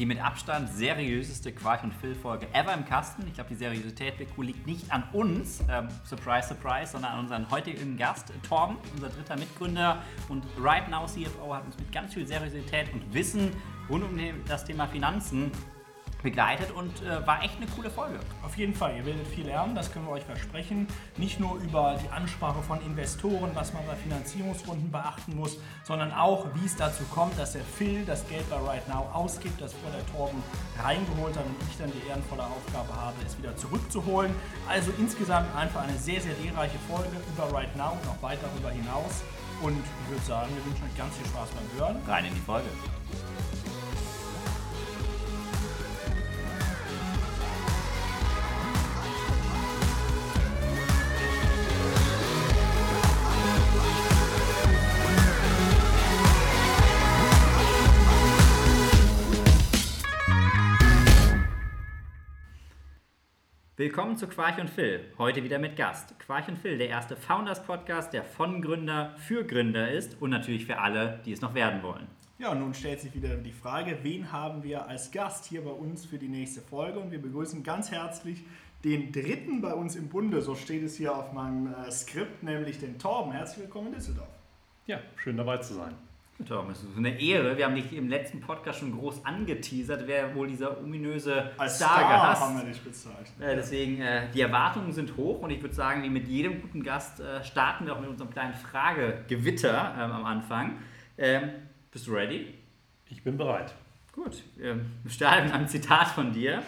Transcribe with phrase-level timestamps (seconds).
[0.00, 3.22] Die mit Abstand seriöseste Quark und Phil-Folge ever im Kasten.
[3.26, 7.98] Ich glaube, die Seriosität liegt nicht an uns, ähm, surprise, surprise, sondern an unseren heutigen
[7.98, 12.90] Gast, Torben, unser dritter Mitgründer und Right Now CFO, hat uns mit ganz viel Seriosität
[12.94, 13.52] und Wissen
[13.90, 14.18] rund um
[14.48, 15.52] das Thema Finanzen
[16.22, 18.18] begleitet und äh, war echt eine coole Folge.
[18.44, 20.86] Auf jeden Fall, ihr werdet viel lernen, das können wir euch versprechen.
[21.16, 26.46] Nicht nur über die Ansprache von Investoren, was man bei Finanzierungsrunden beachten muss, sondern auch,
[26.54, 30.00] wie es dazu kommt, dass der Phil das Geld bei Right Now ausgibt, das vorher
[30.00, 30.42] der Torben
[30.82, 34.34] reingeholt hat und ich dann die ehrenvolle Aufgabe habe, es wieder zurückzuholen.
[34.68, 38.70] Also insgesamt einfach eine sehr, sehr lehrreiche Folge über Right Now und auch weit darüber
[38.70, 39.22] hinaus.
[39.62, 41.96] Und ich würde sagen, wir wünschen euch ganz viel Spaß beim Hören.
[42.06, 42.68] Rein in die Folge.
[63.80, 65.00] Willkommen zu Quarch und Phil.
[65.16, 66.12] Heute wieder mit Gast.
[66.18, 70.76] Quarch und Phil, der erste Founders-Podcast, der von Gründer für Gründer ist und natürlich für
[70.76, 72.06] alle, die es noch werden wollen.
[72.38, 76.04] Ja, nun stellt sich wieder die Frage, wen haben wir als Gast hier bei uns
[76.04, 76.98] für die nächste Folge?
[76.98, 78.44] Und wir begrüßen ganz herzlich
[78.84, 82.80] den dritten bei uns im Bunde, so steht es hier auf meinem äh, Skript, nämlich
[82.80, 83.32] den Torben.
[83.32, 84.28] Herzlich willkommen in Düsseldorf.
[84.84, 85.94] Ja, schön dabei zu sein.
[86.46, 87.56] Tom, es ist eine Ehre.
[87.56, 92.40] Wir haben dich im letzten Podcast schon groß angeteasert, wer wohl dieser ominöse Als Star
[92.40, 93.40] haben wir dich bezeichnet.
[93.40, 96.82] Äh, deswegen, äh, die Erwartungen sind hoch und ich würde sagen, wie mit jedem guten
[96.82, 100.78] Gast äh, starten wir auch mit unserem kleinen Fragegewitter ähm, am Anfang.
[101.18, 101.50] Ähm,
[101.90, 102.54] bist du ready?
[103.10, 103.74] Ich bin bereit.
[104.12, 106.62] Gut, ähm, wir starten mit einem Zitat von dir.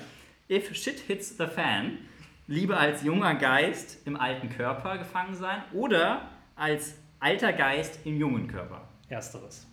[0.50, 1.98] If shit hits the fan,
[2.46, 8.48] lieber als junger Geist im alten Körper gefangen sein oder als alter Geist im jungen
[8.48, 8.91] Körper?
[9.12, 9.66] Ersteres.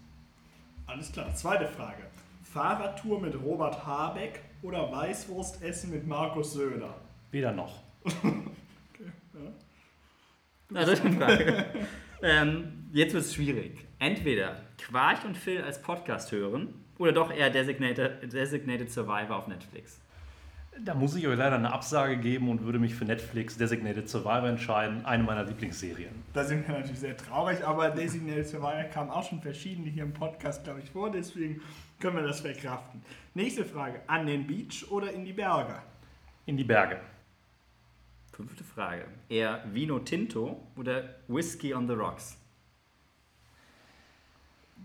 [0.86, 1.34] Alles klar.
[1.34, 2.04] Zweite Frage.
[2.44, 6.95] Fahrradtour mit Robert Habeck oder Weißwurst essen mit Markus Söder?
[7.32, 7.82] Weder noch.
[8.04, 9.52] okay, ja.
[10.70, 11.66] Na, dritte Frage.
[12.22, 13.88] ähm, jetzt wird es schwierig.
[13.99, 20.02] Entweder Quarch und Phil als Podcast hören oder doch eher Designated, Designated Survivor auf Netflix.
[20.86, 24.48] Da muss ich euch leider eine Absage geben und würde mich für Netflix Designated Survivor
[24.48, 26.12] entscheiden, eine meiner Lieblingsserien.
[26.34, 30.14] Da sind wir natürlich sehr traurig, aber Designated Survivor kam auch schon verschiedene hier im
[30.14, 31.62] Podcast, glaube ich, vor, deswegen
[32.00, 33.02] können wir das verkraften.
[33.34, 35.76] Nächste Frage: An den Beach oder in die Berge?
[36.45, 37.02] In die Berge.
[38.32, 42.38] Fünfte Frage: Eher Vino Tinto oder Whisky on the Rocks?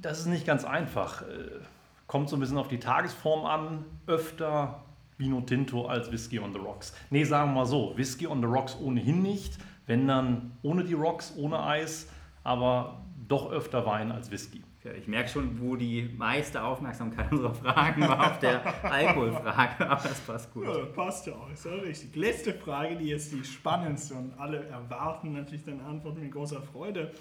[0.03, 1.23] Das ist nicht ganz einfach.
[1.23, 1.61] Äh,
[2.09, 3.85] kommt so ein bisschen auf die Tagesform an.
[4.09, 4.83] Öfter
[5.19, 6.95] Vino Tinto als Whisky on the Rocks.
[7.11, 10.95] Nee, sagen wir mal so, Whisky on the Rocks ohnehin nicht, wenn dann ohne die
[10.95, 12.09] Rocks, ohne Eis,
[12.43, 14.63] aber doch öfter Wein als Whisky.
[14.99, 20.21] Ich merke schon, wo die meiste Aufmerksamkeit unserer Fragen war auf der Alkoholfrage, aber das
[20.21, 20.67] passt gut.
[20.67, 22.15] Ja, passt ja auch, ist ja richtig.
[22.15, 27.13] Letzte Frage, die jetzt die spannendste und alle erwarten natürlich deine Antwort mit großer Freude.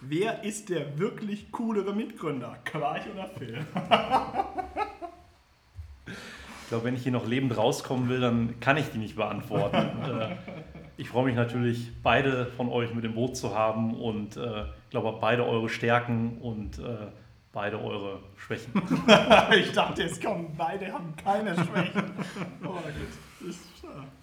[0.00, 2.58] Wer ist der wirklich coolere Mitgründer?
[2.64, 3.64] Quarch oder Phil?
[6.72, 9.76] glaube, wenn ich hier noch lebend rauskommen will, dann kann ich die nicht beantworten.
[10.20, 10.36] äh,
[10.96, 14.90] ich freue mich natürlich, beide von euch mit dem Boot zu haben und äh, ich
[14.90, 17.08] glaube, beide eure Stärken und äh,
[17.52, 18.72] beide eure Schwächen.
[19.54, 22.04] ich dachte, jetzt kommen beide haben keine Schwächen.
[22.64, 22.78] Oh,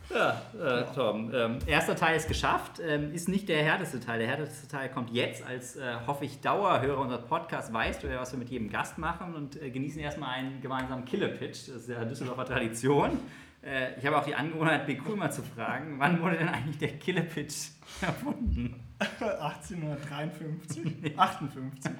[0.10, 1.32] ja, äh, Tom.
[1.34, 2.82] Ähm, erster Teil ist geschafft.
[2.86, 4.20] Ähm, ist nicht der härteste Teil.
[4.20, 5.46] Der härteste Teil kommt jetzt.
[5.46, 8.98] Als äh, hoffe ich Dauerhörer unseres Podcasts weißt du ja, was wir mit jedem Gast
[8.98, 11.68] machen und äh, genießen erstmal einen gemeinsamen Killer-Pitch.
[11.68, 13.20] Das ist ja Düsseldorfer Tradition.
[13.62, 16.98] Äh, ich habe auch die Angewohnheit, Bekul mal zu fragen, wann wurde denn eigentlich der
[16.98, 17.70] Killer-Pitch
[18.02, 18.76] erfunden?
[19.00, 20.84] 1853?
[21.02, 21.14] Nee.
[21.16, 21.92] 58.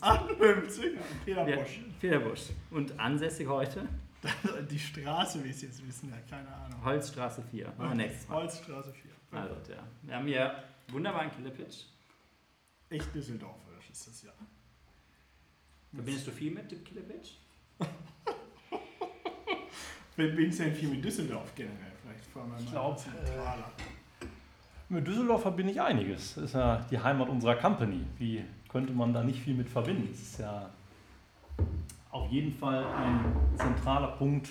[0.00, 0.84] 58?
[1.24, 1.80] Peter Busch.
[2.00, 2.40] Peter Busch.
[2.70, 3.86] Und ansässig heute?
[4.70, 6.84] Die Straße, wie es jetzt wissen, ja, keine Ahnung.
[6.84, 7.72] Holzstraße 4.
[7.78, 8.42] Machen nächstes Mal.
[8.42, 9.10] Holzstraße 4.
[9.38, 9.82] Also, ja.
[10.02, 11.86] Wir haben hier wunderbaren Killerpitch.
[12.90, 14.32] Echt Düsseldorferisch ist das ja.
[15.94, 17.30] Verbindest du viel mit dem Killerpitch?
[20.14, 21.92] Verbindest du denn viel mit Düsseldorf generell?
[22.02, 24.24] Vielleicht vor allem ich glaube, äh,
[24.92, 26.34] mit Düsseldorf verbinde ich einiges.
[26.34, 28.04] Das ist ja die Heimat unserer Company.
[28.18, 30.08] Wie könnte man da nicht viel mit verbinden?
[30.10, 30.68] Das ist ja
[32.10, 34.48] auf jeden Fall ein zentraler Punkt,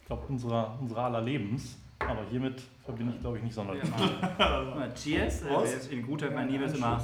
[0.00, 1.78] ich glaube, unserer, unserer aller Lebens.
[1.98, 4.92] Aber hiermit verbinde ich, glaube ich, nicht sonderlich viel.
[4.94, 5.42] Cheers.
[5.42, 7.02] Äh, in guter Manier wird immer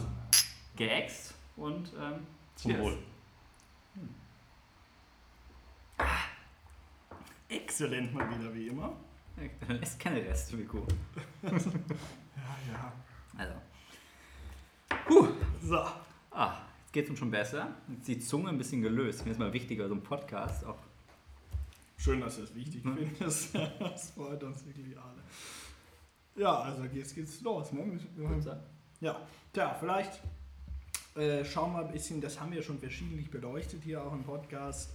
[0.77, 2.99] geäxt und ähm, zum Wohl.
[3.95, 4.09] Hm.
[5.99, 6.05] Ah.
[7.49, 8.93] Exzellent mal wieder, wie immer.
[9.67, 10.87] Dann lässt keine Reste, cool.
[11.43, 12.93] ja, ja.
[13.37, 13.55] Also.
[15.07, 15.29] Puh.
[15.63, 15.79] So.
[16.31, 16.62] Ah,
[16.93, 17.75] geht es uns schon besser.
[17.89, 19.25] Jetzt ist die Zunge ein bisschen gelöst.
[19.25, 20.79] Mir ist mal wichtiger, so ein Podcast auch
[22.03, 22.97] Schön, dass du es wichtig hm.
[22.97, 23.55] findest.
[23.79, 25.23] das freut uns wirklich alle.
[26.35, 27.73] Ja, also jetzt geht's los.
[27.73, 28.01] Ne?
[29.01, 29.21] Ja,
[29.53, 30.21] tja, vielleicht
[31.15, 34.91] äh, schauen wir ein bisschen, das haben wir schon verschiedentlich beleuchtet hier auch im Podcast.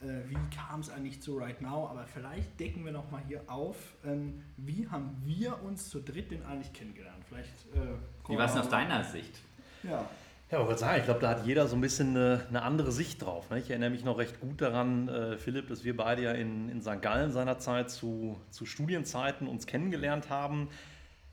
[0.00, 1.88] Äh, wie kam es eigentlich zu Right Now?
[1.88, 6.44] Aber vielleicht decken wir nochmal hier auf, ähm, wie haben wir uns zu dritt denn
[6.44, 7.24] eigentlich kennengelernt?
[7.28, 9.38] Vielleicht, äh, wie war es aus deiner Sicht?
[9.84, 10.08] Ja.
[10.50, 13.22] Ja, ich sagen, ich glaube, da hat jeder so ein bisschen eine, eine andere Sicht
[13.22, 13.50] drauf.
[13.50, 13.58] Ne?
[13.58, 16.80] Ich erinnere mich noch recht gut daran, äh, Philipp, dass wir beide ja in, in
[16.80, 17.02] St.
[17.02, 20.68] Gallen seinerzeit zu, zu Studienzeiten uns kennengelernt haben.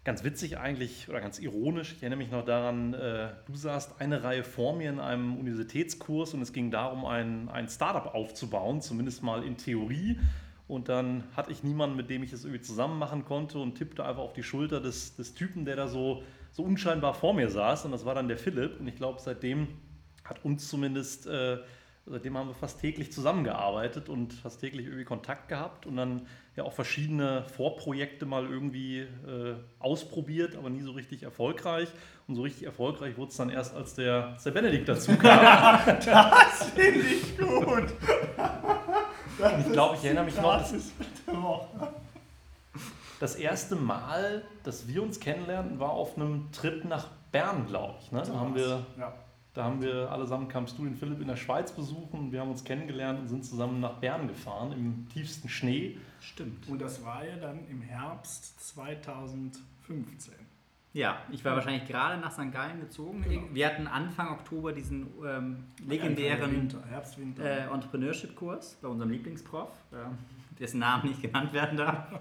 [0.04, 1.94] Ganz witzig eigentlich oder ganz ironisch.
[1.94, 6.34] Ich erinnere mich noch daran, äh, du saßt eine Reihe vor mir in einem Universitätskurs
[6.34, 10.20] und es ging darum, ein, ein Startup aufzubauen, zumindest mal in Theorie.
[10.68, 14.04] Und dann hatte ich niemanden, mit dem ich es irgendwie zusammen machen konnte und tippte
[14.04, 16.22] einfach auf die Schulter des, des Typen, der da so
[16.56, 19.68] so unscheinbar vor mir saß und das war dann der Philipp und ich glaube, seitdem
[20.24, 21.58] hat uns zumindest, äh,
[22.06, 26.64] seitdem haben wir fast täglich zusammengearbeitet und fast täglich irgendwie Kontakt gehabt und dann ja
[26.64, 31.90] auch verschiedene Vorprojekte mal irgendwie äh, ausprobiert, aber nie so richtig erfolgreich.
[32.26, 35.80] Und so richtig erfolgreich wurde es dann erst, als der, als der Benedikt dazu kam.
[36.06, 37.94] das finde ich gut.
[39.60, 40.58] ich glaube, ich erinnere mich noch.
[40.58, 40.94] Das ist
[43.20, 48.12] das erste Mal, dass wir uns kennenlernen, war auf einem Trip nach Bern, glaube ich.
[48.12, 48.24] Ne?
[48.26, 49.14] Da, haben wir, ja.
[49.54, 52.64] da haben wir allesamt, kamst du den Philipp in der Schweiz besuchen, wir haben uns
[52.64, 55.98] kennengelernt und sind zusammen nach Bern gefahren, im tiefsten Schnee.
[56.20, 56.68] Stimmt.
[56.68, 60.34] Und das war ja dann im Herbst 2015.
[60.94, 62.54] Ja, ich war wahrscheinlich gerade nach St.
[62.54, 63.22] Gallen gezogen.
[63.28, 63.44] Genau.
[63.52, 67.44] Wir hatten Anfang Oktober diesen ähm, legendären Winter, Herbst, Winter.
[67.44, 69.72] Äh, Entrepreneurship-Kurs bei unserem Lieblingsprof.
[69.92, 70.12] Ja
[70.60, 72.20] dessen Namen nicht genannt werden darf.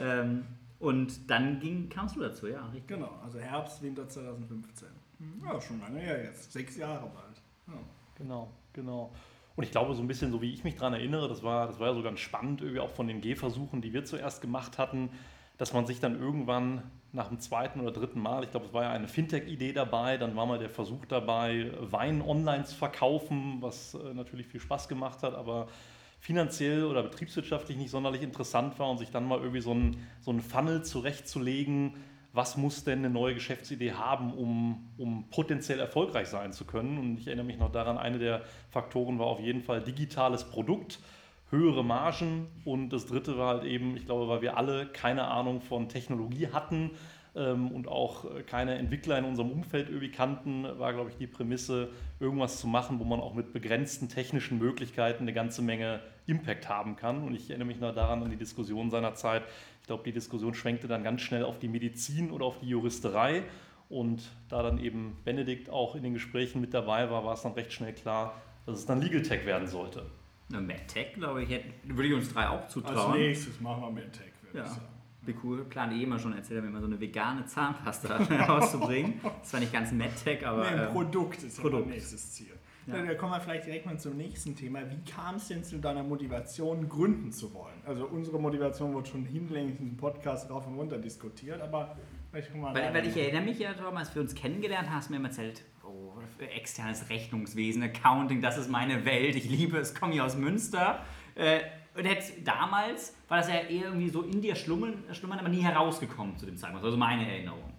[0.00, 0.44] ähm,
[0.78, 2.86] und dann ging, kamst du dazu, ja, richtig.
[2.86, 4.88] Genau, also Herbst, Winter 2015.
[5.18, 5.42] Mhm.
[5.44, 7.42] Ja, schon lange her jetzt, sechs Jahre bald.
[7.66, 7.82] Ja.
[8.16, 9.12] Genau, genau.
[9.56, 11.80] Und ich glaube, so ein bisschen, so wie ich mich daran erinnere, das war, das
[11.80, 15.10] war ja so ganz spannend, irgendwie auch von den Gehversuchen, die wir zuerst gemacht hatten,
[15.56, 16.82] dass man sich dann irgendwann
[17.12, 20.36] nach dem zweiten oder dritten Mal, ich glaube, es war ja eine Fintech-Idee dabei, dann
[20.36, 25.22] war mal der Versuch dabei, Wein online zu verkaufen, was äh, natürlich viel Spaß gemacht
[25.24, 25.66] hat, aber
[26.18, 30.30] finanziell oder betriebswirtschaftlich nicht sonderlich interessant war und sich dann mal irgendwie so ein, so
[30.32, 31.94] ein Funnel zurechtzulegen,
[32.32, 36.98] was muss denn eine neue Geschäftsidee haben, um, um potenziell erfolgreich sein zu können.
[36.98, 40.98] Und ich erinnere mich noch daran, eine der Faktoren war auf jeden Fall digitales Produkt,
[41.50, 45.62] höhere Margen und das dritte war halt eben, ich glaube, weil wir alle keine Ahnung
[45.62, 46.90] von Technologie hatten,
[47.38, 51.90] und auch äh, keine Entwickler in unserem Umfeld irgendwie kannten, war, glaube ich, die Prämisse,
[52.20, 56.96] irgendwas zu machen, wo man auch mit begrenzten technischen Möglichkeiten eine ganze Menge Impact haben
[56.96, 57.22] kann.
[57.22, 59.44] Und ich erinnere mich noch daran an die Diskussion seiner Zeit.
[59.80, 63.44] Ich glaube, die Diskussion schwenkte dann ganz schnell auf die Medizin oder auf die Juristerei.
[63.88, 67.52] Und da dann eben Benedikt auch in den Gesprächen mit dabei war, war es dann
[67.52, 70.04] recht schnell klar, dass es dann Legal Tech werden sollte.
[70.50, 73.12] Na, MedTech, glaube ich, hätte, würde ich uns drei auch zutrauen.
[73.12, 74.64] Als nächstes machen wir MedTech, würde ja.
[74.64, 74.97] ich sagen.
[75.42, 75.64] Cool.
[75.64, 78.16] Plan eh immer schon erzählt, mir immer so eine vegane Zahnpasta
[78.48, 79.20] rauszubringen.
[79.40, 80.62] Das war nicht ganz MedTech, aber.
[80.62, 81.86] Nee, ein ähm, Produkt ist Produkt.
[81.86, 82.52] ja nächstes Ziel.
[82.86, 82.94] Ja.
[82.94, 84.80] Dann kommen wir vielleicht direkt mal zum nächsten Thema.
[84.90, 87.76] Wie kam es denn zu deiner Motivation, gründen zu wollen?
[87.84, 91.98] Also unsere Motivation wurde schon hinlänglich in Podcast rauf und runter diskutiert, aber
[92.54, 95.12] mal weil, weil ich erinnere mich ja, Tom, als wir uns kennengelernt haben, hast du
[95.12, 96.12] mir immer erzählt, oh,
[96.54, 101.04] externes Rechnungswesen, Accounting, das ist meine Welt, ich liebe es, komme hier aus Münster.
[101.34, 101.60] Äh,
[101.98, 105.62] und jetzt damals war das ja eher irgendwie so in dir schlummern, schlummern aber nie
[105.62, 106.84] herausgekommen zu dem Zeitpunkt.
[106.84, 107.72] Also meine Erinnerung.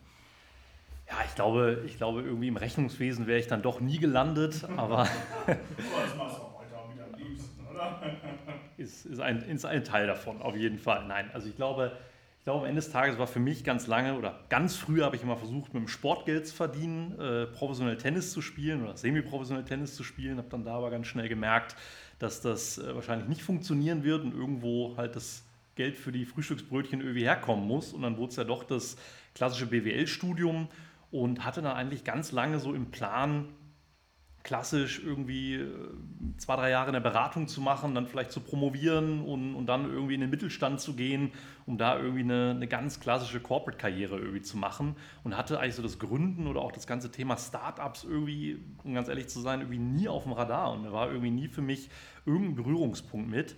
[1.07, 5.07] Ja, ich glaube, ich glaube, irgendwie im Rechnungswesen wäre ich dann doch nie gelandet, aber.
[5.47, 7.99] das machst du auch heute auch wieder am liebsten, oder?
[8.77, 11.07] ist, ist, ein, ist ein Teil davon, auf jeden Fall.
[11.07, 11.93] Nein, also ich glaube,
[12.39, 15.15] ich glaube, am Ende des Tages war für mich ganz lange oder ganz früh habe
[15.15, 19.65] ich immer versucht, mit dem Sportgeld zu verdienen, äh, professionell Tennis zu spielen oder semi-professionell
[19.65, 21.75] Tennis zu spielen, habe dann da aber ganz schnell gemerkt,
[22.19, 25.43] dass das äh, wahrscheinlich nicht funktionieren wird und irgendwo halt das
[25.75, 27.93] Geld für die Frühstücksbrötchen irgendwie herkommen muss.
[27.93, 28.97] Und dann wurde es ja doch das
[29.33, 30.67] klassische BWL-Studium
[31.11, 33.47] und hatte dann eigentlich ganz lange so im Plan,
[34.43, 35.67] klassisch irgendwie äh,
[36.37, 39.85] zwei, drei Jahre in der Beratung zu machen, dann vielleicht zu promovieren und, und dann
[39.85, 41.31] irgendwie in den Mittelstand zu gehen,
[41.65, 45.83] um da irgendwie eine, eine ganz klassische Corporate-Karriere irgendwie zu machen und hatte eigentlich so
[45.83, 49.79] das Gründen oder auch das ganze Thema Startups irgendwie, um ganz ehrlich zu sein, irgendwie
[49.79, 51.89] nie auf dem Radar und da war irgendwie nie für mich
[52.25, 53.55] irgendein Berührungspunkt mit.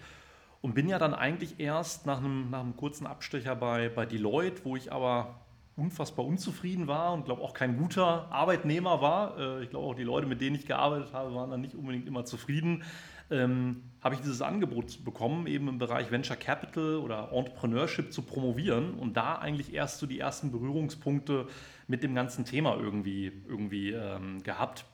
[0.61, 4.63] Und bin ja dann eigentlich erst nach einem, nach einem kurzen Abstecher bei, bei Deloitte,
[4.63, 5.41] wo ich aber
[5.75, 9.37] unfassbar unzufrieden war und glaube auch kein guter Arbeitnehmer war.
[9.37, 12.07] Äh, ich glaube auch die Leute, mit denen ich gearbeitet habe, waren dann nicht unbedingt
[12.07, 12.83] immer zufrieden.
[13.29, 18.95] Ähm, habe ich dieses Angebot bekommen, eben im Bereich Venture Capital oder Entrepreneurship zu promovieren
[18.95, 21.47] und da eigentlich erst so die ersten Berührungspunkte
[21.87, 24.85] mit dem ganzen Thema irgendwie, irgendwie ähm, gehabt.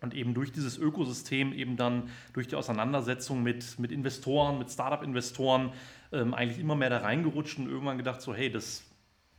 [0.00, 5.72] und eben durch dieses Ökosystem, eben dann durch die Auseinandersetzung mit, mit Investoren, mit Startup-Investoren,
[6.12, 8.87] ähm, eigentlich immer mehr da reingerutscht und irgendwann gedacht, so hey, das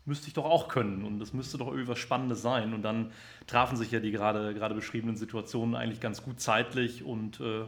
[0.09, 2.73] müsste ich doch auch können und das müsste doch irgendwie was Spannendes sein.
[2.73, 3.11] Und dann
[3.47, 7.63] trafen sich ja die gerade, gerade beschriebenen Situationen eigentlich ganz gut zeitlich und äh,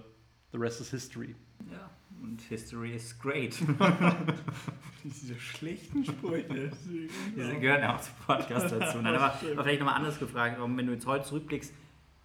[0.52, 1.36] the rest is history.
[1.72, 1.90] Ja,
[2.22, 3.56] und history is great.
[5.04, 6.72] Diese schlechten Sprüche.
[7.36, 8.98] Diese gehören ja auch zum Podcast dazu.
[9.02, 11.74] Nein, aber, aber vielleicht nochmal anders gefragt, wenn du jetzt heute zurückblickst,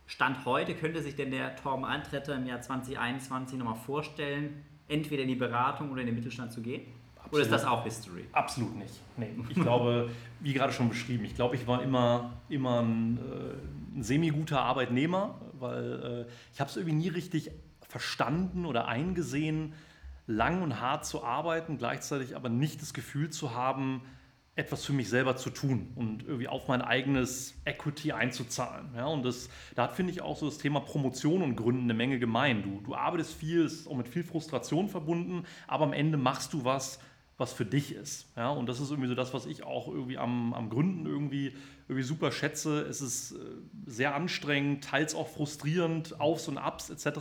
[0.08, 5.28] Stand heute könnte sich denn der Torben Antretter im Jahr 2021 nochmal vorstellen, entweder in
[5.28, 6.82] die Beratung oder in den Mittelstand zu gehen?
[7.26, 7.32] Absolut.
[7.32, 8.24] Oder ist das auch History?
[8.32, 8.94] Absolut nicht.
[9.16, 9.30] Nee.
[9.48, 14.02] Ich glaube, wie gerade schon beschrieben, ich glaube, ich war immer, immer ein, äh, ein
[14.02, 17.50] semi-guter Arbeitnehmer, weil äh, ich habe es irgendwie nie richtig
[17.88, 19.74] verstanden oder eingesehen,
[20.26, 24.02] lang und hart zu arbeiten, gleichzeitig aber nicht das Gefühl zu haben,
[24.56, 28.88] etwas für mich selber zu tun und irgendwie auf mein eigenes Equity einzuzahlen.
[28.96, 31.94] Ja, und das, da hat, finde ich, auch so das Thema Promotion und Gründen eine
[31.94, 32.62] Menge gemein.
[32.62, 36.64] Du, du arbeitest viel, ist auch mit viel Frustration verbunden, aber am Ende machst du
[36.64, 36.98] was,
[37.38, 38.26] was für dich ist.
[38.36, 41.54] Ja, und das ist irgendwie so das, was ich auch irgendwie am, am Gründen irgendwie,
[41.88, 42.80] irgendwie super schätze.
[42.82, 43.36] Es ist äh,
[43.86, 47.18] sehr anstrengend, teils auch frustrierend, Aufs und Abs etc.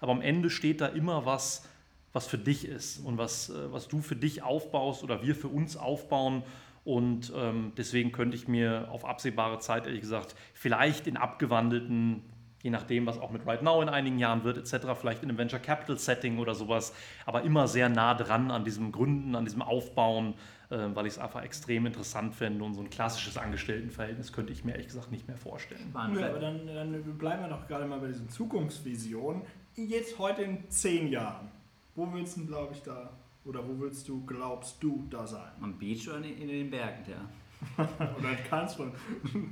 [0.00, 1.68] Aber am Ende steht da immer was,
[2.14, 5.48] was für dich ist und was, äh, was du für dich aufbaust oder wir für
[5.48, 6.42] uns aufbauen.
[6.84, 12.22] Und ähm, deswegen könnte ich mir auf absehbare Zeit, ehrlich gesagt, vielleicht in abgewandelten,
[12.68, 15.38] je nachdem, was auch mit Right Now in einigen Jahren wird, etc., vielleicht in einem
[15.38, 16.92] Venture Capital Setting oder sowas,
[17.24, 20.34] aber immer sehr nah dran an diesem Gründen, an diesem Aufbauen,
[20.68, 24.64] äh, weil ich es einfach extrem interessant finde und so ein klassisches Angestelltenverhältnis könnte ich
[24.64, 25.94] mir ehrlich gesagt nicht mehr vorstellen.
[25.94, 29.42] Ja, aber dann, dann bleiben wir doch gerade mal bei diesen Zukunftsvisionen.
[29.74, 31.48] Jetzt heute in zehn Jahren.
[31.94, 33.10] Wo willst du, glaube ich, da
[33.46, 35.50] oder wo willst du, glaubst du, da sein?
[35.62, 37.84] Am Beach oder in, den Bergen, ja.
[38.18, 38.92] oder kannst von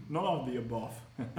[0.09, 0.93] none of the above.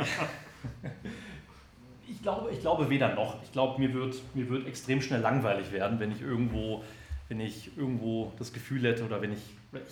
[2.09, 3.41] ich, glaube, ich glaube weder noch.
[3.43, 6.83] Ich glaube, mir wird, mir wird extrem schnell langweilig werden, wenn ich irgendwo,
[7.27, 9.41] wenn ich irgendwo das Gefühl hätte oder wenn ich,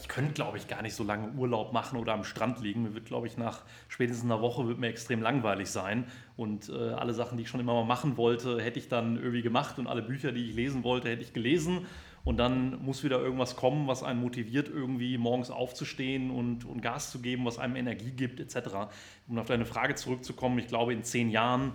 [0.02, 2.84] ich könnte glaube ich gar nicht so lange Urlaub machen oder am Strand liegen.
[2.84, 6.06] Mir wird glaube ich nach spätestens einer Woche wird mir extrem langweilig sein
[6.38, 9.42] und äh, alle Sachen, die ich schon immer mal machen wollte, hätte ich dann irgendwie
[9.42, 11.86] gemacht und alle Bücher, die ich lesen wollte, hätte ich gelesen
[12.24, 17.12] und dann muss wieder irgendwas kommen, was einen motiviert, irgendwie morgens aufzustehen und, und Gas
[17.12, 18.90] zu geben, was einem Energie gibt, etc.
[19.28, 21.74] Um auf deine Frage zurückzukommen, ich glaube, in zehn Jahren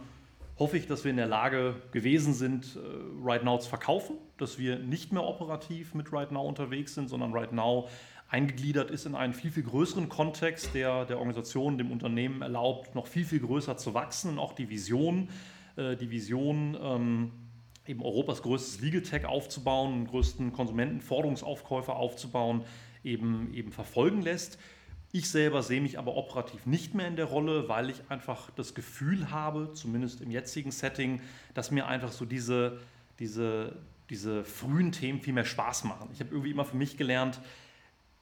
[0.60, 2.80] hoffe ich, dass wir in der Lage gewesen sind, äh,
[3.24, 7.32] Right Now zu verkaufen, dass wir nicht mehr operativ mit Right Now unterwegs sind, sondern
[7.32, 7.88] Right Now
[8.28, 13.06] eingegliedert ist in einen viel, viel größeren Kontext, der der Organisation, dem Unternehmen erlaubt, noch
[13.06, 15.30] viel, viel größer zu wachsen und auch die Vision,
[15.76, 17.32] äh, die Vision, ähm,
[17.86, 22.64] eben Europas größtes Legal Tech aufzubauen, größten Konsumentenforderungsaufkäufer aufzubauen,
[23.02, 24.58] eben, eben verfolgen lässt.
[25.12, 28.74] Ich selber sehe mich aber operativ nicht mehr in der Rolle, weil ich einfach das
[28.74, 31.20] Gefühl habe, zumindest im jetzigen Setting,
[31.52, 32.78] dass mir einfach so diese,
[33.18, 33.76] diese,
[34.08, 36.08] diese frühen Themen viel mehr Spaß machen.
[36.12, 37.40] Ich habe irgendwie immer für mich gelernt,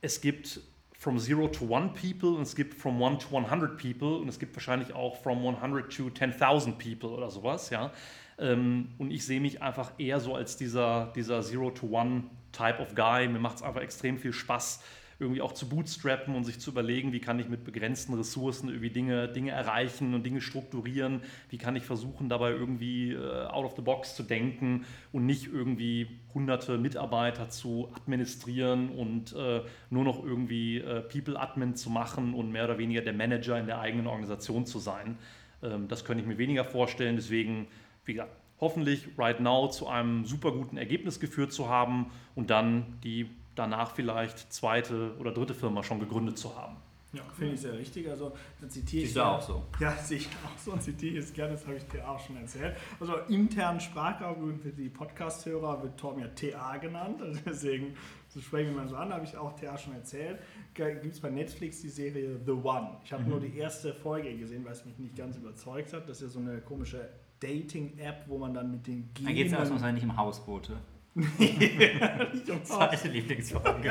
[0.01, 0.61] es gibt
[0.99, 4.39] from zero to one people und es gibt from one to 100 people und es
[4.39, 7.93] gibt wahrscheinlich auch from 100 to 10.000 people oder sowas, ja.
[8.39, 13.29] Ähm, und ich sehe mich einfach eher so als dieser, dieser Zero-to-One-Type of Guy.
[13.29, 14.83] Mir macht es einfach extrem viel Spaß,
[15.21, 18.91] irgendwie auch zu bootstrappen und sich zu überlegen, wie kann ich mit begrenzten Ressourcen irgendwie
[18.91, 23.75] Dinge, Dinge erreichen und Dinge strukturieren, wie kann ich versuchen, dabei irgendwie äh, out of
[23.77, 30.23] the box zu denken und nicht irgendwie hunderte Mitarbeiter zu administrieren und äh, nur noch
[30.23, 34.67] irgendwie äh, People-Admin zu machen und mehr oder weniger der Manager in der eigenen Organisation
[34.67, 35.19] zu sein.
[35.63, 37.67] Ähm, das könnte ich mir weniger vorstellen, deswegen
[38.09, 42.99] wie gesagt, hoffentlich right now zu einem super guten Ergebnis geführt zu haben und dann
[43.05, 46.77] die danach vielleicht zweite oder dritte Firma schon gegründet zu haben.
[47.13, 48.09] Ja, finde ich sehr richtig.
[48.09, 49.09] Also dann zitiere ich.
[49.09, 49.65] Siehst du auch so?
[49.81, 52.21] Ja, sehe ich auch so und zitiere ich es gerne, das habe ich dir auch
[52.21, 52.77] schon erzählt.
[53.01, 57.97] Also internen Sprachraum für die Podcast-Hörer wird Torm ja TA genannt, also deswegen
[58.29, 60.39] so sprechen wir mal so an, habe ich auch TA schon erzählt.
[60.75, 62.99] Gibt es bei Netflix die Serie The One.
[63.03, 63.31] Ich habe mhm.
[63.31, 66.09] nur die erste Folge gesehen, weil es mich nicht ganz überzeugt hat.
[66.09, 67.09] Das ist ja so eine komische
[67.41, 69.29] Dating-App, wo man dann mit den Genen...
[69.29, 70.77] Da geht es ja erstmal nicht im Hausboote.
[71.19, 73.89] Nicht um Zweite Lieblingsfolge.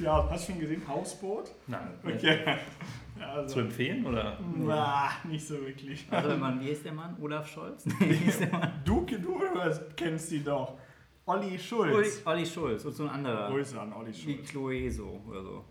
[0.00, 0.82] ja, hast du schon gesehen?
[0.86, 1.50] Hausboot?
[1.66, 1.88] Nein.
[2.04, 2.56] Okay.
[3.20, 4.38] Also, Zu empfehlen oder?
[4.56, 6.06] Na, nicht so wirklich.
[6.10, 7.16] Also, man, wie ist der Mann?
[7.20, 7.84] Olaf Scholz?
[8.84, 9.40] du, du
[9.96, 10.76] kennst ihn doch.
[11.26, 12.22] Olli Schulz.
[12.26, 13.48] Olli, Olli Schulz und so ein anderer.
[13.50, 14.26] Grüße an Olli Schulz.
[14.26, 15.64] Wie Chloeso oder so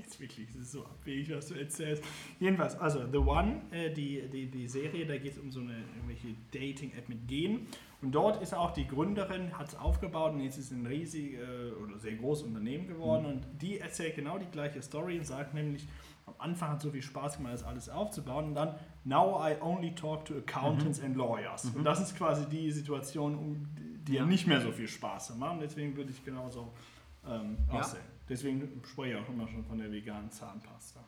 [0.00, 2.02] jetzt wirklich, das ist so abwegig, was du erzählst.
[2.38, 5.84] Jedenfalls, also The One, äh, die, die, die Serie, da geht es um so eine
[5.94, 7.66] irgendwelche Dating-App mit Gen.
[8.02, 11.34] Und dort ist auch die Gründerin, hat es aufgebaut und jetzt ist es ein riesig
[11.34, 13.24] äh, oder sehr großes Unternehmen geworden.
[13.24, 13.32] Mhm.
[13.32, 15.86] Und die erzählt genau die gleiche Story und sagt nämlich,
[16.26, 19.94] am Anfang hat so viel Spaß gemacht, das alles aufzubauen und dann Now I only
[19.94, 21.06] talk to accountants mhm.
[21.06, 21.64] and lawyers.
[21.64, 21.76] Mhm.
[21.76, 23.68] Und das ist quasi die Situation,
[24.06, 24.24] die ja.
[24.24, 25.58] nicht mehr so viel Spaß machen.
[25.60, 26.72] Deswegen würde ich genauso
[27.26, 27.80] ähm, ja.
[27.80, 28.04] aussehen.
[28.28, 31.00] Deswegen spreche ich auch immer schon von der veganen Zahnpasta.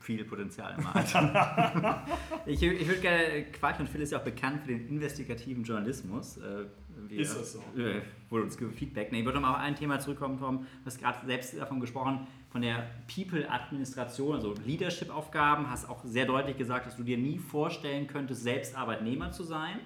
[0.00, 1.14] Viel Potenzial im Markt.
[2.46, 6.38] ich, ich würde gerne quatschen, und Phil ist ja auch bekannt für den investigativen Journalismus.
[6.38, 6.66] Äh,
[7.08, 7.60] wir, ist das so?
[7.80, 9.12] Äh, wurde uns Feedback.
[9.12, 10.60] Nee, ich würde noch mal auf ein Thema zurückkommen, Tom.
[10.60, 15.70] Du hast gerade selbst davon gesprochen, von der People-Administration, also Leadership-Aufgaben.
[15.70, 19.78] Hast auch sehr deutlich gesagt, dass du dir nie vorstellen könntest, selbst Arbeitnehmer zu sein,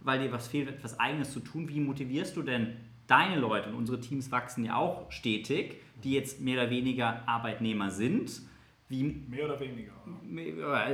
[0.00, 1.68] weil dir was fehlt, etwas Eigenes zu tun.
[1.68, 3.68] Wie motivierst du denn deine Leute?
[3.70, 8.42] Und unsere Teams wachsen ja auch stetig, die jetzt mehr oder weniger Arbeitnehmer sind.
[8.88, 9.92] Wie, mehr oder weniger?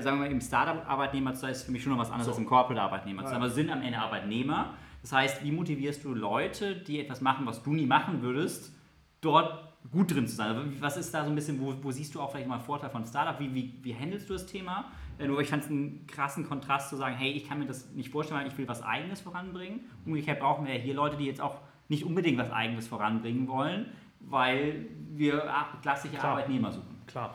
[0.00, 2.32] Sagen wir mal, im Startup-Arbeitnehmer zu sein, ist für mich schon noch was anderes so.
[2.32, 3.36] als im Corporate-Arbeitnehmer zu sein.
[3.36, 4.74] Aber sind am Ende Arbeitnehmer.
[5.02, 8.74] Das heißt, wie motivierst du Leute, die etwas machen, was du nie machen würdest,
[9.20, 10.56] dort gut drin zu sein?
[10.56, 12.88] Also, was ist da so ein bisschen, wo, wo siehst du auch vielleicht mal Vorteil
[12.88, 13.38] von Startup?
[13.38, 14.86] Wie, wie, wie handelst du das Thema?
[15.18, 17.90] Äh, nur ich fand es einen krassen Kontrast zu sagen, hey, ich kann mir das
[17.90, 19.80] nicht vorstellen, weil ich will was Eigenes voranbringen.
[20.06, 23.86] Umgekehrt brauchen wir ja hier Leute, die jetzt auch nicht unbedingt was Eigenes voranbringen wollen,
[24.20, 26.32] weil wir klassische Klar.
[26.32, 26.96] Arbeitnehmer suchen.
[27.06, 27.34] Klar.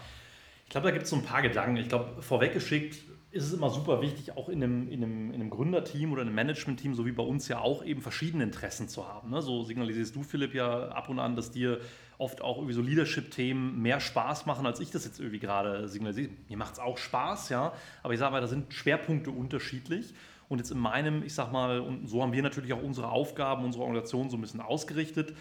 [0.67, 1.77] Ich glaube, da gibt es so ein paar Gedanken.
[1.77, 2.97] Ich glaube, vorweggeschickt,
[3.31, 6.36] ist es immer super wichtig, auch in einem, in einem, in einem Gründerteam oder einem
[6.36, 9.29] Managementteam, so wie bei uns ja auch, eben verschiedene Interessen zu haben.
[9.29, 9.41] Ne?
[9.41, 11.79] So signalisierst du, Philipp, ja ab und an, dass dir
[12.17, 16.31] oft auch irgendwie so Leadership-Themen mehr Spaß machen, als ich das jetzt irgendwie gerade signalisiere.
[16.50, 17.71] Mir macht es auch Spaß, ja,
[18.03, 20.13] aber ich sage mal, da sind Schwerpunkte unterschiedlich.
[20.50, 23.63] Und jetzt in meinem, ich sag mal, und so haben wir natürlich auch unsere Aufgaben,
[23.63, 25.33] unsere Organisation so ein bisschen ausgerichtet.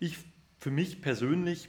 [0.00, 0.18] Ich
[0.58, 1.68] für mich persönlich,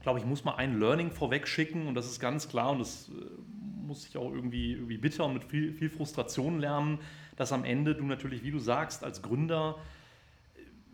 [0.00, 3.08] glaube ich, muss mal ein Learning vorweg schicken und das ist ganz klar und das
[3.08, 6.98] äh, muss ich auch irgendwie, irgendwie bitter und mit viel, viel Frustration lernen,
[7.36, 9.78] dass am Ende du natürlich, wie du sagst, als Gründer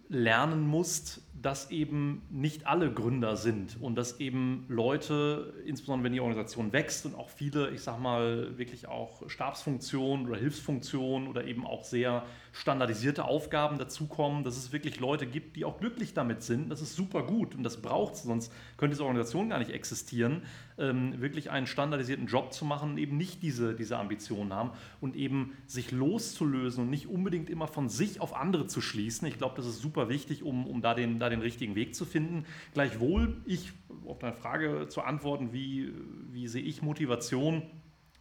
[0.08, 6.20] lernen musst, dass eben nicht alle Gründer sind und dass eben Leute, insbesondere wenn die
[6.20, 11.66] Organisation wächst und auch viele, ich sag mal, wirklich auch Stabsfunktionen oder Hilfsfunktionen oder eben
[11.66, 16.70] auch sehr standardisierte Aufgaben dazukommen, dass es wirklich Leute gibt, die auch glücklich damit sind.
[16.70, 20.42] Das ist super gut und das braucht es, sonst könnte diese Organisation gar nicht existieren.
[20.78, 25.14] Ähm, wirklich einen standardisierten Job zu machen und eben nicht diese, diese Ambitionen haben und
[25.14, 29.26] eben sich loszulösen und nicht unbedingt immer von sich auf andere zu schließen.
[29.28, 32.04] Ich glaube, das ist super wichtig, um, um da, den, da den richtigen Weg zu
[32.04, 32.44] finden.
[32.74, 33.72] Gleichwohl, ich,
[34.06, 35.92] auf deine Frage zu antworten, wie,
[36.30, 37.62] wie sehe ich Motivation?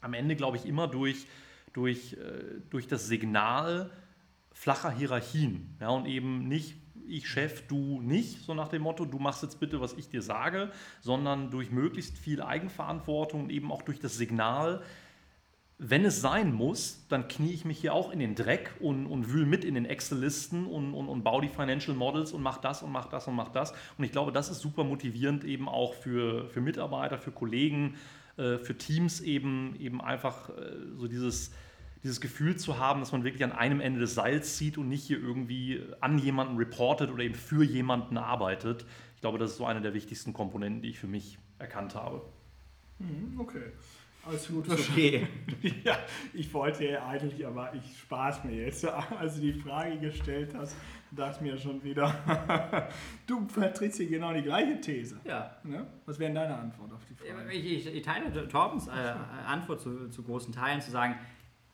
[0.02, 1.28] Am Ende glaube ich immer durch,
[1.74, 3.92] durch, äh, durch das Signal,
[4.52, 5.76] flacher Hierarchien.
[5.80, 9.60] Ja, und eben nicht ich Chef, du nicht, so nach dem Motto, du machst jetzt
[9.60, 14.16] bitte, was ich dir sage, sondern durch möglichst viel Eigenverantwortung und eben auch durch das
[14.16, 14.82] Signal,
[15.80, 19.32] wenn es sein muss, dann knie ich mich hier auch in den Dreck und, und
[19.32, 22.84] wühle mit in den Excel-Listen und, und, und baue die Financial Models und mach das
[22.84, 23.74] und mach das und mach das.
[23.98, 27.96] Und ich glaube, das ist super motivierend eben auch für, für Mitarbeiter, für Kollegen,
[28.38, 30.54] äh, für Teams eben, eben einfach äh,
[30.96, 31.52] so dieses
[32.04, 35.06] dieses Gefühl zu haben, dass man wirklich an einem Ende des Seils zieht und nicht
[35.06, 38.86] hier irgendwie an jemanden reportet oder eben für jemanden arbeitet.
[39.16, 42.22] Ich glaube, das ist so eine der wichtigsten Komponenten, die ich für mich erkannt habe.
[43.00, 43.72] Mhm, okay.
[44.26, 44.70] Alles gut.
[44.70, 45.28] Okay.
[45.84, 45.98] ja,
[46.34, 48.86] ich wollte ja eigentlich, aber ich spaß mir jetzt.
[49.20, 50.78] Als du die Frage gestellt hast,
[51.12, 52.90] dachte ich mir schon wieder,
[53.28, 55.20] du vertrittst hier genau die gleiche These.
[55.26, 55.58] Ja.
[55.64, 55.86] Ne?
[56.06, 57.52] Was wäre deine Antwort auf die Frage?
[57.52, 58.92] Ich, ich, ich teile Torbens äh,
[59.46, 61.16] Antwort zu, zu großen Teilen, zu sagen,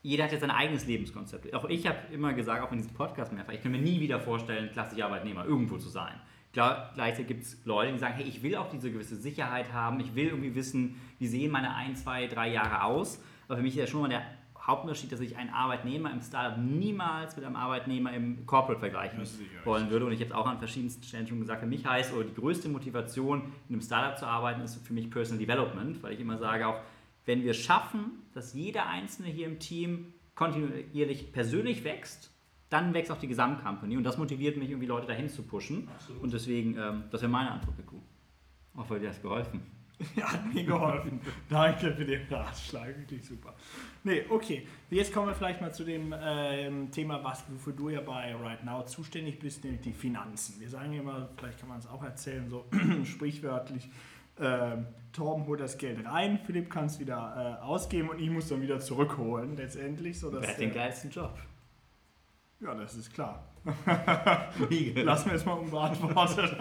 [0.02, 1.52] jeder hat jetzt sein eigenes Lebenskonzept.
[1.54, 4.18] Auch ich habe immer gesagt, auch in diesem Podcast mehrfach, ich kann mir nie wieder
[4.18, 6.14] vorstellen, klassischer Arbeitnehmer irgendwo zu sein.
[6.52, 10.14] Gleichzeitig gibt es Leute, die sagen, hey, ich will auch diese gewisse Sicherheit haben, ich
[10.14, 13.22] will irgendwie wissen, wie sehen meine ein, zwei, drei Jahre aus.
[13.46, 14.22] Aber für mich ist ja schon mal der
[14.66, 19.20] Hauptunterschied, dass ich einen Arbeitnehmer im Startup niemals mit einem Arbeitnehmer im Corporate vergleichen
[19.64, 20.06] wollen würde.
[20.06, 22.68] Und ich habe auch an verschiedensten Stellen schon gesagt, für mich heißt, oder die größte
[22.68, 26.66] Motivation, in einem Startup zu arbeiten, ist für mich Personal Development, weil ich immer sage
[26.66, 26.80] auch,
[27.26, 32.30] wenn wir schaffen, dass jeder Einzelne hier im Team kontinuierlich persönlich wächst,
[32.70, 35.88] dann wächst auch die Gesamtcompany und das motiviert mich, irgendwie Leute dahin zu pushen.
[35.94, 36.22] Absolut.
[36.22, 37.96] Und deswegen, ähm, das wäre meine Antwort, Beku.
[38.76, 39.60] Hoffe, dir das geholfen.
[40.16, 41.20] Ja, hat mir geholfen.
[41.50, 43.54] Danke für den Ratschlag, wirklich super.
[44.02, 44.66] Nee, okay.
[44.88, 48.64] Jetzt kommen wir vielleicht mal zu dem ähm, Thema, was, wofür du ja bei Right
[48.64, 50.58] Now zuständig bist, nämlich die Finanzen.
[50.58, 52.64] Wir sagen immer, vielleicht kann man es auch erzählen, so
[53.04, 53.90] sprichwörtlich,
[54.38, 54.78] äh,
[55.12, 58.62] Torben holt das Geld rein, Philipp kann es wieder äh, ausgeben und ich muss dann
[58.62, 60.18] wieder zurückholen, letztendlich.
[60.18, 61.38] So Wer hat den geilsten Job?
[62.60, 63.42] Ja, das ist klar.
[63.64, 66.56] Lassen wir es mal unbeantwortet.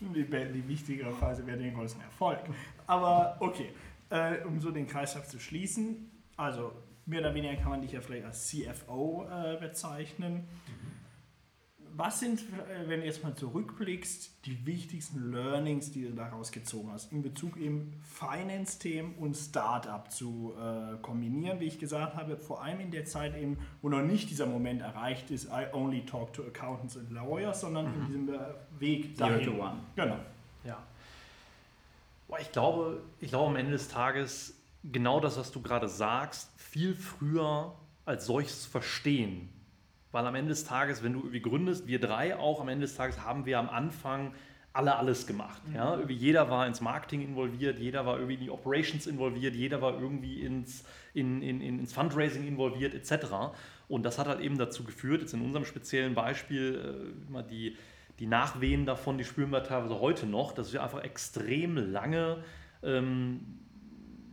[0.00, 2.40] die, die wichtigere Phase wäre den größten Erfolg.
[2.86, 3.72] Aber okay,
[4.10, 6.72] äh, um so den Kreislauf zu schließen, also
[7.06, 10.48] mehr oder weniger kann man dich ja vielleicht als CFO äh, bezeichnen.
[11.96, 16.90] Was sind, äh, wenn du jetzt mal zurückblickst, die wichtigsten Learnings, die du daraus gezogen
[16.92, 22.62] hast, in Bezug eben Finance-Themen und Startup zu äh, kombinieren, wie ich gesagt habe, vor
[22.62, 26.32] allem in der Zeit eben, wo noch nicht dieser Moment erreicht ist, I only talk
[26.32, 28.00] to accountants and lawyers, sondern mhm.
[28.00, 28.38] in diesem äh,
[28.78, 29.44] Weg dahin.
[29.44, 29.76] Zero to one.
[29.96, 30.18] Genau.
[30.64, 30.82] Ja.
[32.40, 36.94] Ich glaube, ich glaube am Ende des Tages genau das, was du gerade sagst, viel
[36.94, 39.48] früher als solches verstehen
[40.14, 42.94] weil am Ende des Tages, wenn du irgendwie gründest, wir drei auch, am Ende des
[42.94, 44.32] Tages haben wir am Anfang
[44.72, 45.60] alle alles gemacht.
[45.66, 45.74] Mhm.
[45.74, 45.94] Ja?
[45.94, 50.00] Irgendwie jeder war ins Marketing involviert, jeder war irgendwie in die Operations involviert, jeder war
[50.00, 53.56] irgendwie ins, in, in, ins Fundraising involviert etc.
[53.88, 57.76] Und das hat halt eben dazu geführt, jetzt in unserem speziellen Beispiel, äh, die,
[58.20, 62.44] die Nachwehen davon, die spüren wir teilweise heute noch, dass wir einfach extrem lange
[62.84, 63.63] ähm,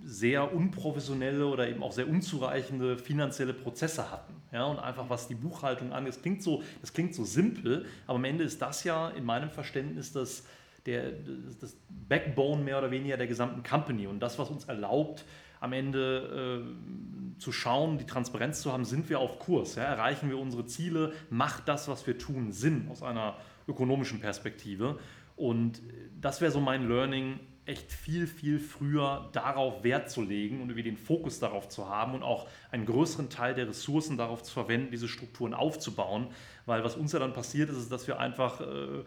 [0.03, 4.33] sehr unprofessionelle oder eben auch sehr unzureichende finanzielle Prozesse hatten.
[4.51, 8.17] Ja, und einfach was die Buchhaltung angeht, das klingt, so, das klingt so simpel, aber
[8.17, 10.45] am Ende ist das ja in meinem Verständnis das,
[10.85, 11.13] der,
[11.59, 15.23] das Backbone mehr oder weniger der gesamten Company und das, was uns erlaubt,
[15.61, 19.83] am Ende äh, zu schauen, die Transparenz zu haben, sind wir auf Kurs, ja?
[19.83, 23.37] erreichen wir unsere Ziele, macht das, was wir tun, Sinn aus einer
[23.67, 24.99] ökonomischen Perspektive.
[25.35, 25.81] Und
[26.19, 30.84] das wäre so mein Learning, echt viel, viel früher darauf Wert zu legen und irgendwie
[30.84, 34.91] den Fokus darauf zu haben und auch einen größeren Teil der Ressourcen darauf zu verwenden,
[34.91, 36.28] diese Strukturen aufzubauen.
[36.65, 39.04] Weil was uns ja dann passiert ist, ist, dass wir einfach äh,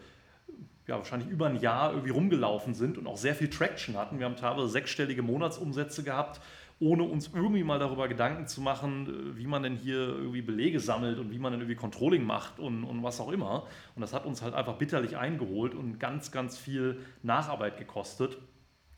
[0.87, 4.18] ja, wahrscheinlich über ein Jahr irgendwie rumgelaufen sind und auch sehr viel Traction hatten.
[4.18, 6.40] Wir haben teilweise sechsstellige Monatsumsätze gehabt,
[6.81, 10.81] ohne uns irgendwie mal darüber Gedanken zu machen, äh, wie man denn hier irgendwie Belege
[10.81, 13.66] sammelt und wie man denn irgendwie Controlling macht und, und was auch immer.
[13.94, 18.38] Und das hat uns halt einfach bitterlich eingeholt und ganz, ganz viel Nacharbeit gekostet.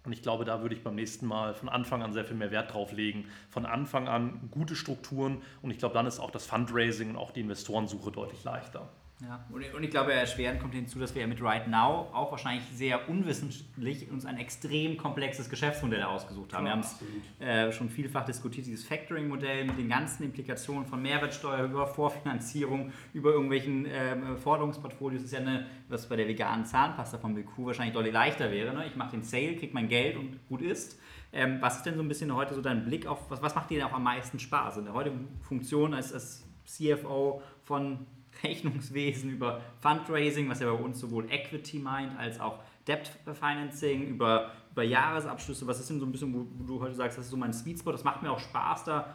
[0.05, 2.53] Und ich glaube, da würde ich beim nächsten Mal von Anfang an sehr viel mehr
[2.53, 3.27] Wert drauf legen.
[3.51, 7.33] Von Anfang an gute Strukturen und ich glaube, dann ist auch das Fundraising und auch
[7.33, 8.88] die Investorensuche deutlich leichter.
[9.22, 12.64] Ja, und ich glaube, erschwerend kommt hinzu, dass wir ja mit Right Now auch wahrscheinlich
[12.74, 16.66] sehr unwissentlich uns ein extrem komplexes Geschäftsmodell ausgesucht haben.
[16.66, 21.00] Ja, wir haben es äh, schon vielfach diskutiert, dieses Factoring-Modell mit den ganzen Implikationen von
[21.00, 25.22] Mehrwertsteuer über Vorfinanzierung, über irgendwelchen äh, Forderungsportfolios.
[25.22, 28.74] Das ist ja eine, was bei der veganen Zahnpasta von BQ wahrscheinlich deutlich leichter wäre.
[28.74, 28.87] Ne?
[28.87, 31.00] Ich mache den Sale, kriege mein Geld und gut ist.
[31.33, 33.70] Ähm, was ist denn so ein bisschen heute so dein Blick auf, was, was macht
[33.70, 34.76] dir denn auch am meisten Spaß?
[34.76, 38.07] In der heutigen Funktion als, als CFO von
[38.42, 44.51] Rechnungswesen, über Fundraising, was ja bei uns sowohl Equity meint, als auch Debt Financing, über,
[44.72, 45.66] über Jahresabschlüsse.
[45.66, 47.81] Was ist denn so ein bisschen, wo, du heute sagst, das ist so mein Sweet
[47.81, 49.14] Spot, das macht mir auch Spaß da,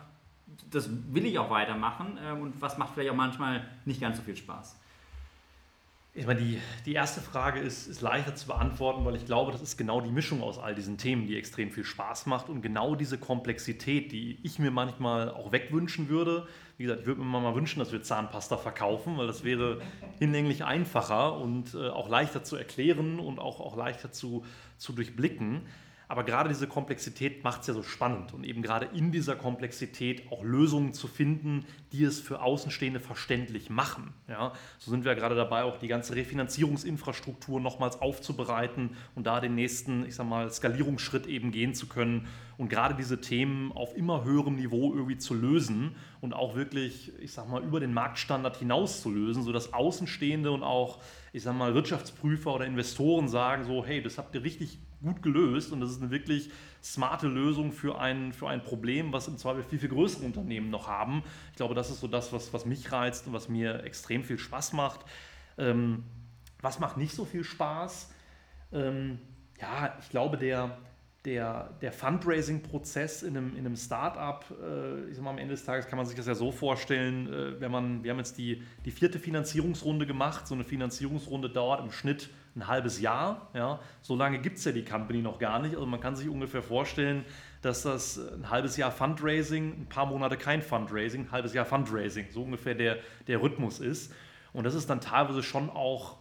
[0.70, 4.24] das will ich auch weitermachen ähm, und was macht vielleicht auch manchmal nicht ganz so
[4.24, 4.78] viel Spaß?
[6.14, 9.62] Ich meine, die, die erste Frage ist, ist leichter zu beantworten, weil ich glaube, das
[9.62, 12.96] ist genau die Mischung aus all diesen Themen, die extrem viel Spaß macht und genau
[12.96, 16.48] diese Komplexität, die ich mir manchmal auch wegwünschen würde.
[16.78, 19.82] Wie gesagt, ich würde mir mal wünschen, dass wir Zahnpasta verkaufen, weil das wäre
[20.20, 24.44] hinlänglich einfacher und äh, auch leichter zu erklären und auch, auch leichter zu,
[24.78, 25.62] zu durchblicken.
[26.12, 30.30] Aber gerade diese Komplexität macht es ja so spannend und eben gerade in dieser Komplexität
[30.30, 34.14] auch Lösungen zu finden, die es für Außenstehende verständlich machen.
[34.28, 39.56] Ja, so sind wir gerade dabei, auch die ganze Refinanzierungsinfrastruktur nochmals aufzubereiten und da den
[39.56, 44.26] nächsten, ich sag mal, Skalierungsschritt eben gehen zu können und gerade diese Themen auf immer
[44.26, 49.02] höherem Niveau irgendwie zu lösen und auch wirklich, ich sag mal, über den Marktstandard hinaus
[49.02, 51.00] zu lösen, sodass Außenstehende und auch,
[51.32, 55.72] ich sag mal, Wirtschaftsprüfer oder Investoren sagen so, hey, das habt ihr richtig gut gelöst
[55.72, 56.50] und das ist eine wirklich
[56.84, 60.88] smarte Lösung für ein, für ein Problem, was im Zweifel viel, viel größere Unternehmen noch
[60.88, 61.24] haben.
[61.52, 64.38] Ich glaube, das ist so das, was, was mich reizt und was mir extrem viel
[64.38, 65.02] Spaß macht.
[65.58, 66.04] Ähm,
[66.62, 68.12] was macht nicht so viel Spaß?
[68.72, 69.20] Ähm,
[69.60, 70.78] ja, ich glaube, der,
[71.26, 75.66] der, der Fundraising-Prozess in einem, in einem Start-up, äh, ich sag mal, am Ende des
[75.66, 78.64] Tages kann man sich das ja so vorstellen, äh, wenn man, wir haben jetzt die,
[78.86, 83.50] die vierte Finanzierungsrunde gemacht, so eine Finanzierungsrunde dauert im Schnitt ein halbes Jahr.
[83.54, 83.80] Ja?
[84.02, 85.76] So lange gibt es ja die Company noch gar nicht.
[85.76, 87.26] Also man kann sich ungefähr vorstellen,
[87.62, 92.28] dass das ein halbes Jahr Fundraising, ein paar Monate kein Fundraising, ein halbes Jahr Fundraising,
[92.32, 94.14] so ungefähr der, der Rhythmus ist.
[94.54, 96.18] Und das ist dann teilweise schon auch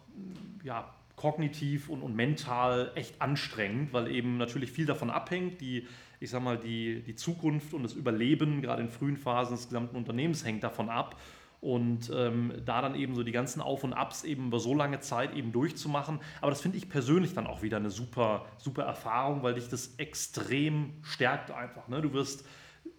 [0.62, 5.60] ja, kognitiv und, und mental echt anstrengend, weil eben natürlich viel davon abhängt.
[5.60, 5.86] Die,
[6.20, 9.96] ich sag mal, die, die Zukunft und das Überleben, gerade in frühen Phasen des gesamten
[9.96, 11.16] Unternehmens, hängt davon ab.
[11.60, 15.00] Und ähm, da dann eben so die ganzen Auf und Abs eben über so lange
[15.00, 16.20] Zeit eben durchzumachen.
[16.40, 19.94] Aber das finde ich persönlich dann auch wieder eine super, super Erfahrung, weil dich das
[19.96, 21.86] extrem stärkt einfach.
[21.88, 22.00] Ne?
[22.00, 22.46] Du wirst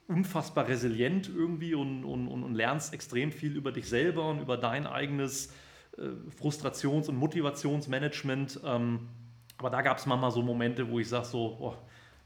[0.07, 4.85] unfassbar resilient irgendwie und, und, und lernst extrem viel über dich selber und über dein
[4.85, 5.53] eigenes
[5.97, 8.59] äh, Frustrations- und Motivationsmanagement.
[8.63, 9.07] Ähm,
[9.57, 11.75] aber da gab es manchmal so Momente, wo ich sage so, oh,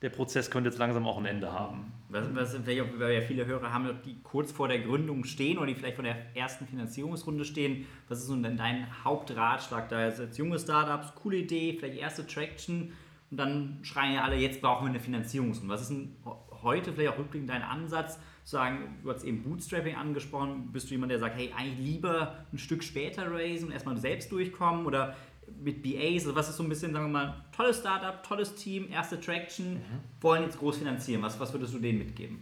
[0.06, 1.91] der Prozess könnte jetzt langsam auch ein Ende haben.
[2.10, 5.65] Was, was vielleicht weil ja viele Hörer haben, die kurz vor der Gründung stehen oder
[5.65, 7.88] die vielleicht vor der ersten Finanzierungsrunde stehen.
[8.08, 9.98] Was ist nun denn dein Hauptratschlag da?
[9.98, 12.94] Also jetzt junge Startups, coole Idee, vielleicht erste Traction
[13.32, 15.74] und dann schreien ja alle, jetzt brauchen wir eine Finanzierungsrunde.
[15.74, 16.15] Was ist denn
[16.62, 18.20] heute vielleicht auch rückblickend dein Ansatz?
[18.44, 22.46] Zu sagen, du hast eben Bootstrapping angesprochen, bist du jemand, der sagt, hey, eigentlich lieber
[22.54, 25.15] ein Stück später raisen und erstmal selbst durchkommen oder
[25.63, 28.89] mit BAs, also was ist so ein bisschen, sagen wir mal, tolles Startup, tolles Team,
[28.91, 29.82] erste Traction, mhm.
[30.22, 31.22] wollen jetzt groß finanzieren.
[31.22, 32.39] Was, was würdest du denen mitgeben?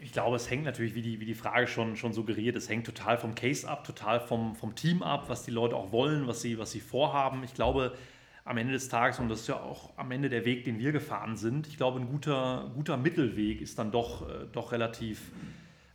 [0.00, 2.86] Ich glaube, es hängt natürlich, wie die, wie die Frage schon, schon suggeriert, es hängt
[2.86, 6.40] total vom Case ab, total vom, vom Team ab, was die Leute auch wollen, was
[6.40, 7.42] sie, was sie vorhaben.
[7.42, 7.96] Ich glaube,
[8.44, 10.92] am Ende des Tages, und das ist ja auch am Ende der Weg, den wir
[10.92, 15.32] gefahren sind, ich glaube, ein guter, guter Mittelweg ist dann doch, äh, doch relativ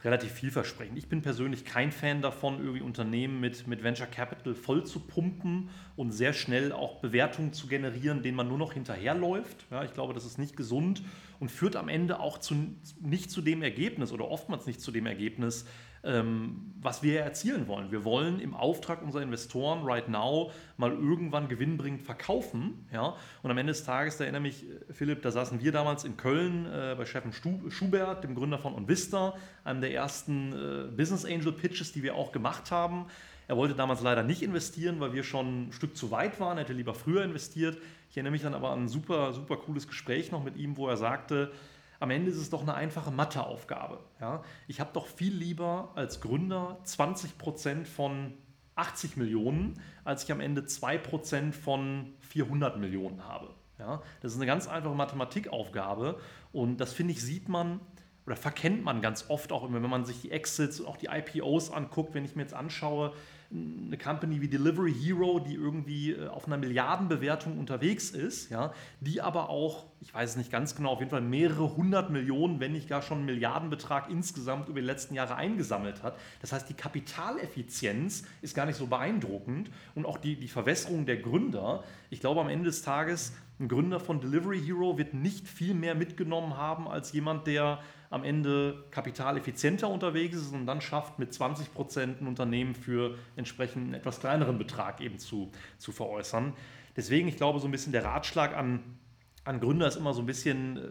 [0.04, 0.98] relativ vielversprechend.
[0.98, 5.70] Ich bin persönlich kein Fan davon, irgendwie Unternehmen mit, mit Venture Capital voll zu pumpen
[5.96, 9.66] und sehr schnell auch Bewertungen zu generieren, denen man nur noch hinterherläuft.
[9.72, 11.04] Ja, ich glaube, das ist nicht gesund
[11.40, 12.56] und führt am Ende auch zu,
[13.00, 15.66] nicht zu dem Ergebnis oder oftmals nicht zu dem Ergebnis,
[16.04, 17.92] ähm, was wir erzielen wollen.
[17.92, 22.86] Wir wollen im Auftrag unserer Investoren right now mal irgendwann gewinnbringend verkaufen.
[22.92, 23.16] Ja?
[23.42, 26.18] Und am Ende des Tages, da erinnere mich, äh, Philipp, da saßen wir damals in
[26.18, 31.54] Köln äh, bei Steffen Schubert, dem Gründer von OnVista, einem der ersten äh, Business Angel
[31.54, 33.06] Pitches, die wir auch gemacht haben.
[33.48, 36.64] Er wollte damals leider nicht investieren, weil wir schon ein Stück zu weit waren, er
[36.64, 37.78] hätte lieber früher investiert.
[38.10, 40.88] Ich erinnere mich dann aber an ein super, super cooles Gespräch noch mit ihm, wo
[40.88, 41.52] er sagte,
[42.04, 44.02] am Ende ist es doch eine einfache Matheaufgabe.
[44.20, 44.44] Ja?
[44.68, 48.34] Ich habe doch viel lieber als Gründer 20% von
[48.76, 53.56] 80 Millionen, als ich am Ende 2% von 400 Millionen habe.
[53.80, 54.02] Ja?
[54.20, 56.20] Das ist eine ganz einfache Mathematikaufgabe
[56.52, 57.80] und das finde ich, sieht man
[58.26, 61.08] oder verkennt man ganz oft auch immer, wenn man sich die Exits und auch die
[61.08, 63.14] IPOs anguckt, wenn ich mir jetzt anschaue,
[63.54, 69.22] eine Company wie Delivery Hero, die irgendwie äh, auf einer Milliardenbewertung unterwegs ist, ja, die
[69.22, 72.72] aber auch, ich weiß es nicht ganz genau, auf jeden Fall mehrere hundert Millionen, wenn
[72.72, 76.18] nicht gar schon einen Milliardenbetrag insgesamt über die letzten Jahre eingesammelt hat.
[76.42, 81.18] Das heißt, die Kapitaleffizienz ist gar nicht so beeindruckend und auch die, die Verwässerung der
[81.18, 81.84] Gründer.
[82.10, 85.94] Ich glaube, am Ende des Tages, ein Gründer von Delivery Hero wird nicht viel mehr
[85.94, 87.80] mitgenommen haben als jemand, der
[88.14, 93.86] am Ende kapitaleffizienter unterwegs ist und dann schafft, mit 20 Prozent ein Unternehmen für entsprechend
[93.86, 96.54] einen etwas kleineren Betrag eben zu, zu veräußern.
[96.96, 98.84] Deswegen, ich glaube, so ein bisschen der Ratschlag an,
[99.46, 100.82] an Gründer ist immer so ein bisschen äh,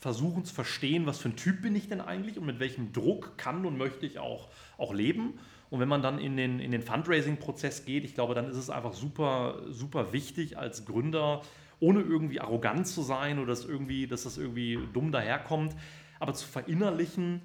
[0.00, 3.36] versuchen zu verstehen, was für ein Typ bin ich denn eigentlich und mit welchem Druck
[3.36, 5.34] kann und möchte ich auch, auch leben.
[5.70, 8.70] Und wenn man dann in den, in den Fundraising-Prozess geht, ich glaube, dann ist es
[8.70, 11.42] einfach super, super wichtig als Gründer,
[11.80, 15.76] ohne irgendwie arrogant zu sein oder dass, irgendwie, dass das irgendwie dumm daherkommt,
[16.18, 17.42] aber zu verinnerlichen,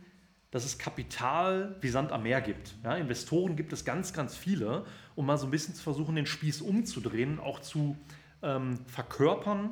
[0.52, 2.76] dass es Kapital wie Sand am Meer gibt.
[2.84, 6.26] Ja, Investoren gibt es ganz, ganz viele, um mal so ein bisschen zu versuchen, den
[6.26, 7.98] Spieß umzudrehen, auch zu
[8.42, 9.72] ähm, verkörpern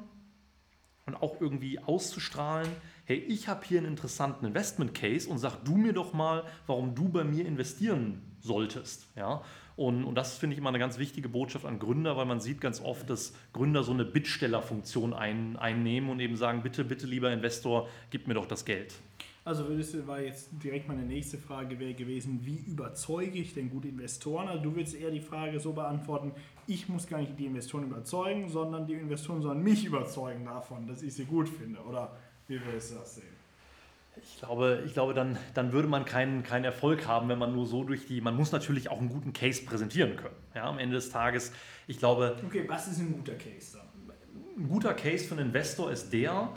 [1.06, 2.70] und auch irgendwie auszustrahlen,
[3.06, 6.96] hey, ich habe hier einen interessanten Investment Case und sag du mir doch mal, warum
[6.96, 9.08] du bei mir investieren solltest.
[9.16, 9.42] Ja?
[9.80, 12.60] Und, und das finde ich immer eine ganz wichtige Botschaft an Gründer, weil man sieht
[12.60, 17.32] ganz oft, dass Gründer so eine Bittstellerfunktion ein, einnehmen und eben sagen, bitte, bitte, lieber
[17.32, 18.94] Investor, gib mir doch das Geld.
[19.46, 23.88] Also würdest, war jetzt direkt meine nächste Frage wäre gewesen, wie überzeuge ich denn gute
[23.88, 24.50] Investoren?
[24.50, 26.34] Also du würdest eher die Frage so beantworten,
[26.68, 31.04] ich muss gar nicht die Investoren überzeugen, sondern die Investoren sollen mich überzeugen davon, dass
[31.04, 31.80] ich sie gut finde.
[31.80, 32.18] Oder
[32.50, 33.39] wie würdest du das sehen?
[34.24, 37.66] Ich glaube, ich glaube dann, dann würde man keinen, keinen Erfolg haben, wenn man nur
[37.66, 38.22] so durch die.
[38.22, 40.36] Man muss natürlich auch einen guten Case präsentieren können.
[40.56, 41.52] Ja, am Ende des Tages,
[41.88, 42.38] ich glaube.
[42.46, 43.88] Okay, was ist ein guter Case dann?
[44.58, 46.50] Ein guter Case für einen Investor ist der,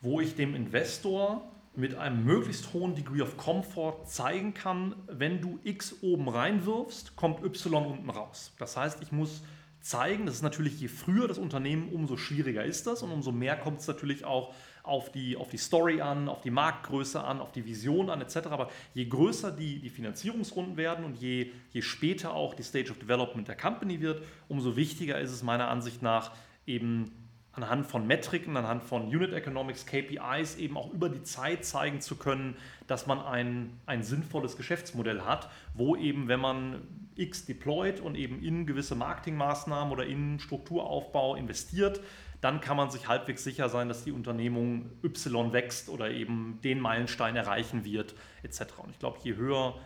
[0.00, 5.58] wo ich dem Investor mit einem möglichst hohen Degree of Comfort zeigen kann, wenn du
[5.64, 8.54] X oben reinwirfst, kommt Y unten raus.
[8.58, 9.42] Das heißt, ich muss
[9.80, 13.56] zeigen, das ist natürlich, je früher das Unternehmen, umso schwieriger ist das und umso mehr
[13.56, 17.52] kommt es natürlich auch auf die, auf die Story an, auf die Marktgröße an, auf
[17.52, 18.36] die Vision an etc.
[18.50, 22.98] Aber je größer die, die Finanzierungsrunden werden und je, je später auch die Stage of
[22.98, 26.32] Development der Company wird, umso wichtiger ist es meiner Ansicht nach
[26.66, 27.12] eben
[27.52, 32.16] anhand von Metriken, anhand von Unit Economics, KPIs eben auch über die Zeit zeigen zu
[32.16, 36.82] können, dass man ein, ein sinnvolles Geschäftsmodell hat, wo eben, wenn man
[37.16, 42.00] X deployt und eben in gewisse Marketingmaßnahmen oder in Strukturaufbau investiert,
[42.44, 46.78] dann kann man sich halbwegs sicher sein, dass die Unternehmung Y wächst oder eben den
[46.78, 48.64] Meilenstein erreichen wird, etc.
[48.82, 49.76] Und ich glaube, je höher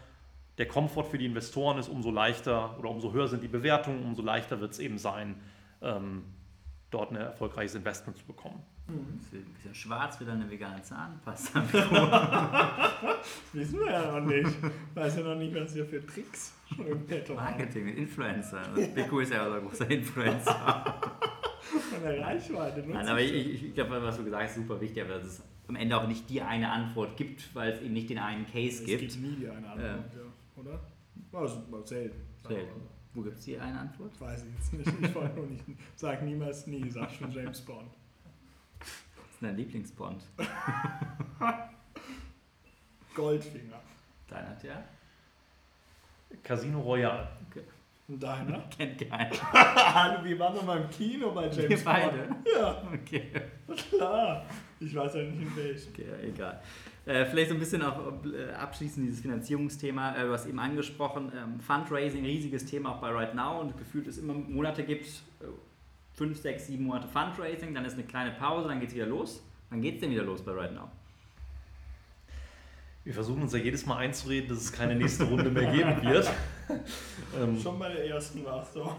[0.58, 4.22] der Komfort für die Investoren ist, umso leichter oder umso höher sind die Bewertungen, umso
[4.22, 5.36] leichter wird es eben sein,
[5.82, 6.24] ähm,
[6.90, 8.60] dort ein erfolgreiches Investment zu bekommen.
[8.88, 9.20] Mhm.
[9.32, 11.62] Ein bisschen schwarz wieder eine vegane Zahnpasta.
[13.52, 14.50] Wissen wir ja noch nicht.
[14.94, 18.62] Weiß ja noch nicht, was wir für Tricks im Petto Marketing mit Influencer.
[18.96, 20.84] Biku ist ja unser großer Influencer.
[21.68, 22.84] Von der Reichweite.
[22.86, 25.42] Nein, aber ich ich, glaube, was du gesagt hast, ist super wichtig, aber dass es
[25.68, 28.80] am Ende auch nicht die eine Antwort gibt, weil es eben nicht den einen Case
[28.80, 29.00] Es gibt.
[29.00, 30.62] gibt nie die eine Antwort, ja.
[30.62, 30.80] oder?
[31.32, 32.20] Also, mal selten.
[32.46, 32.80] Selten.
[33.14, 34.18] Wo gibt es die eine Antwort?
[34.20, 35.08] Weiß ich jetzt nicht.
[35.08, 35.64] Ich wollte nur nicht.
[35.96, 37.90] Sag niemals nie, sag schon James Bond.
[38.78, 40.22] Das ist dein Lieblingsbond.
[43.14, 43.80] Goldfinger.
[44.28, 44.84] Deiner hat ja?
[46.42, 47.28] Casino Royale.
[47.40, 47.50] Und
[48.16, 48.60] deiner?
[48.76, 49.30] Kennt keiner.
[49.52, 52.28] Hallo, wir waren doch mal im Kino bei James Wir beide?
[52.58, 53.30] Ja, Okay,
[53.96, 54.46] klar.
[54.80, 55.92] Ich weiß ja nicht in welchem.
[55.92, 56.60] okay egal.
[57.04, 60.16] Äh, vielleicht so ein bisschen auch äh, abschließend dieses Finanzierungsthema.
[60.16, 64.06] Äh, du hast eben angesprochen, ähm, Fundraising, riesiges Thema auch bei Right Now und gefühlt
[64.06, 65.44] es immer Monate gibt, äh,
[66.14, 69.42] fünf, sechs, sieben Monate Fundraising, dann ist eine kleine Pause, dann geht es wieder los.
[69.70, 70.90] Wann geht es denn wieder los bei Right Now?
[73.08, 76.30] Wir versuchen uns ja jedes Mal einzureden, dass es keine nächste Runde mehr geben wird.
[77.40, 78.92] ähm, Schon bei der ersten war es so.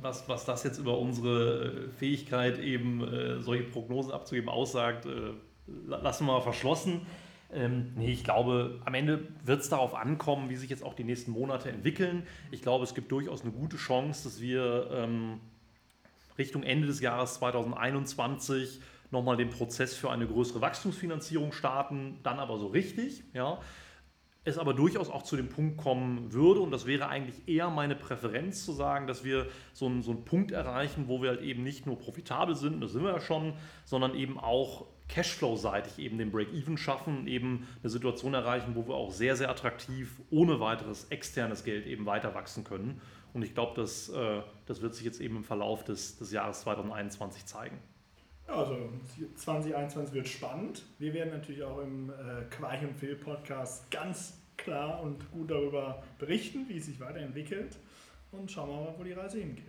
[0.00, 5.32] was, was das jetzt über unsere Fähigkeit, eben äh, solche Prognosen abzugeben, aussagt, äh,
[5.84, 7.08] la- lassen wir mal verschlossen.
[7.52, 11.02] Ähm, nee, ich glaube, am Ende wird es darauf ankommen, wie sich jetzt auch die
[11.02, 12.24] nächsten Monate entwickeln.
[12.52, 15.40] Ich glaube, es gibt durchaus eine gute Chance, dass wir ähm,
[16.38, 22.58] Richtung Ende des Jahres 2021 nochmal den Prozess für eine größere Wachstumsfinanzierung starten, dann aber
[22.58, 23.24] so richtig.
[23.32, 23.60] Ja.
[24.44, 27.96] Es aber durchaus auch zu dem Punkt kommen würde, und das wäre eigentlich eher meine
[27.96, 31.64] Präferenz zu sagen, dass wir so einen, so einen Punkt erreichen, wo wir halt eben
[31.64, 36.30] nicht nur profitabel sind, das sind wir ja schon, sondern eben auch Cashflow-seitig eben den
[36.30, 41.64] Break-Even schaffen eben eine Situation erreichen, wo wir auch sehr, sehr attraktiv ohne weiteres externes
[41.64, 43.00] Geld eben weiter wachsen können.
[43.32, 46.60] Und ich glaube, das, äh, das wird sich jetzt eben im Verlauf des, des Jahres
[46.62, 47.78] 2021 zeigen.
[48.46, 48.90] Also
[49.34, 50.84] 2021 wird spannend.
[50.98, 56.02] Wir werden natürlich auch im äh, Quarch und Phil Podcast ganz klar und gut darüber
[56.18, 57.76] berichten, wie es sich weiterentwickelt
[58.32, 59.64] und schauen wir mal, wo die Reise hingeht.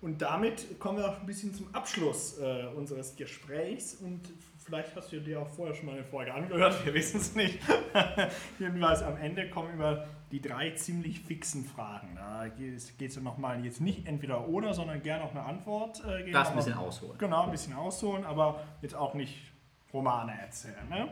[0.00, 4.20] Und damit kommen wir auch ein bisschen zum Abschluss äh, unseres Gesprächs und
[4.64, 7.58] vielleicht hast du dir auch vorher schon mal eine Folge angehört, wir wissen es nicht.
[8.58, 12.14] Jedenfalls am Ende kommen über die drei ziemlich fixen Fragen.
[12.14, 16.02] Da geht es ja nochmal jetzt nicht entweder oder, sondern gerne auch eine Antwort.
[16.04, 16.32] Äh, geben.
[16.32, 17.18] Darfst ein bisschen ausholen.
[17.18, 19.52] Genau, ein bisschen ausholen, aber jetzt auch nicht
[19.92, 20.88] Romane erzählen.
[20.88, 21.08] Ne?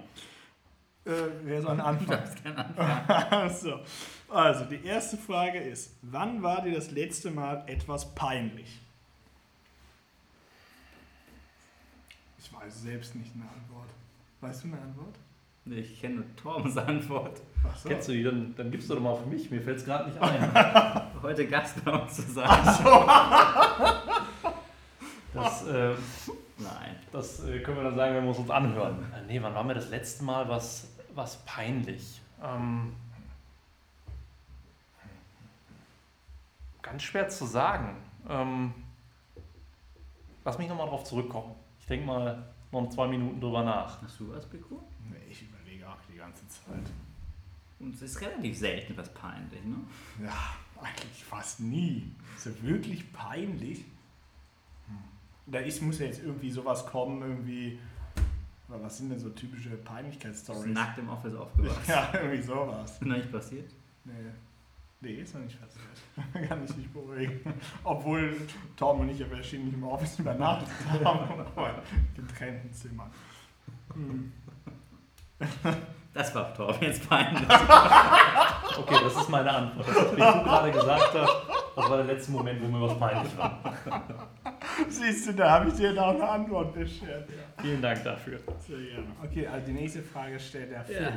[1.07, 3.51] Äh, wer soll anfangen?
[3.51, 3.81] so.
[4.29, 8.81] Also, die erste Frage ist: Wann war dir das letzte Mal etwas peinlich?
[12.39, 13.89] Ich weiß selbst nicht eine Antwort.
[14.41, 15.17] Weißt du eine Antwort?
[15.71, 17.41] Ich kenne Toms Antwort.
[17.69, 17.89] Ach so.
[17.89, 18.23] Kennst du die?
[18.23, 19.51] Dann, dann gibst du doch mal für mich.
[19.51, 21.13] Mir fällt es gerade nicht ein.
[21.23, 22.49] Heute Gast bei uns zu sein.
[25.35, 25.93] Das, äh,
[26.57, 26.97] Nein.
[27.13, 29.05] das äh, können wir dann sagen, wenn wir es uns anhören.
[29.13, 32.23] Äh, nee, wann war mir das letzte Mal was, was peinlich?
[32.43, 32.95] Ähm,
[36.81, 37.97] ganz schwer zu sagen.
[38.31, 38.73] Ähm,
[40.43, 41.55] lass mich nochmal drauf zurückkommen.
[41.81, 44.01] Ich denke mal noch zwei Minuten drüber nach.
[44.01, 44.83] Hast du was, Beko?
[45.11, 45.45] Nee, ich
[46.17, 46.91] die ganze Zeit.
[47.79, 49.77] Und es ist relativ selten was peinlich, ne?
[50.25, 52.11] Ja, eigentlich fast nie.
[52.35, 53.81] Ist ja wirklich peinlich.
[54.89, 54.97] Hm.
[55.47, 57.79] Da ist, muss ja jetzt irgendwie sowas kommen, irgendwie.
[58.69, 60.73] Was sind denn so typische Peinlichkeitsstories?
[60.73, 61.81] nackt im Office aufgewacht.
[61.87, 62.93] Ja, irgendwie sowas.
[62.93, 63.71] Ist noch nicht passiert?
[64.05, 64.13] Nee.
[65.03, 66.49] Nee, ist noch nicht passiert.
[66.49, 67.41] Kann ich nicht beruhigen.
[67.85, 68.41] Obwohl
[68.75, 70.69] Tom und ich ja wahrscheinlich im Office übernachtet
[71.05, 71.83] haben, aber
[72.17, 73.11] in getrennten Zimmern.
[73.93, 74.33] Hm.
[76.17, 77.43] Das war Torben jetzt peinlich.
[78.79, 79.89] Okay, das ist meine Antwort.
[79.89, 81.29] Das, was ich gerade gesagt habe,
[81.77, 83.59] das war der letzte Moment, wo mir was peinlich war.
[84.87, 87.27] Siehst du, da habe ich dir da auch eine Antwort beschert.
[87.27, 87.63] Ja.
[87.63, 88.39] Vielen Dank dafür.
[88.59, 89.07] Sehr gerne.
[89.25, 90.95] Okay, also die nächste Frage stellt der Phil.
[90.95, 91.13] Ja, äh,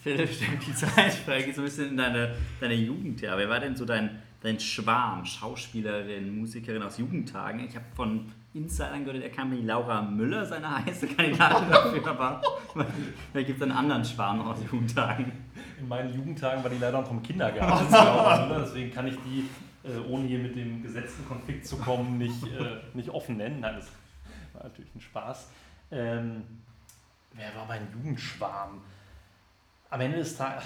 [0.00, 3.20] Philipp, stimmt die Zeitfrage geht so ein bisschen in deine, deine Jugend.
[3.20, 3.36] Ja.
[3.36, 7.66] Wer war denn so dein, dein Schwarm, Schauspielerin, Musikerin aus Jugendtagen?
[7.68, 12.42] Ich habe von Insidern gehört, der kam die Laura Müller, seine heiße Kandidatin dafür, aber
[13.30, 15.30] vielleicht gibt es einen anderen Schwarm aus Jugendtagen.
[15.78, 17.86] In meinen Jugendtagen war die leider noch im Kindergarten.
[17.92, 19.48] Laura, Deswegen kann ich die,
[19.86, 23.60] äh, ohne hier mit dem gesetzten Konflikt zu kommen, nicht, äh, nicht offen nennen.
[23.60, 23.88] Nein, das
[24.54, 25.48] war natürlich ein Spaß.
[25.90, 26.42] Ähm,
[27.34, 28.80] wer war mein Jugendschwarm?
[29.90, 30.64] Am Ende des Tages,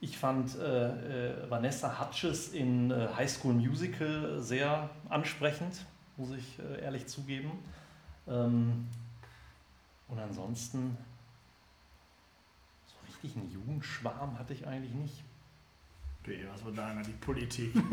[0.00, 5.86] ich fand äh, äh, Vanessa Hutches in äh, High School Musical sehr ansprechend,
[6.22, 7.50] muss ich äh, ehrlich zugeben.
[8.28, 8.86] Ähm,
[10.08, 10.96] und ansonsten,
[12.86, 15.24] so richtig einen Jugendschwarm hatte ich eigentlich nicht.
[16.20, 17.02] Okay, was war deiner?
[17.02, 17.74] Die Politik.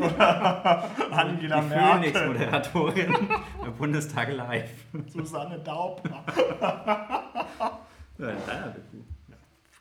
[1.10, 2.12] Angela Die Merkel.
[2.12, 3.28] Phoenix-Moderatorin
[3.60, 4.70] bei Bundestag Live.
[5.08, 6.24] Susanne Daubner.
[6.60, 7.72] Ja,
[8.18, 8.98] deiner Beku.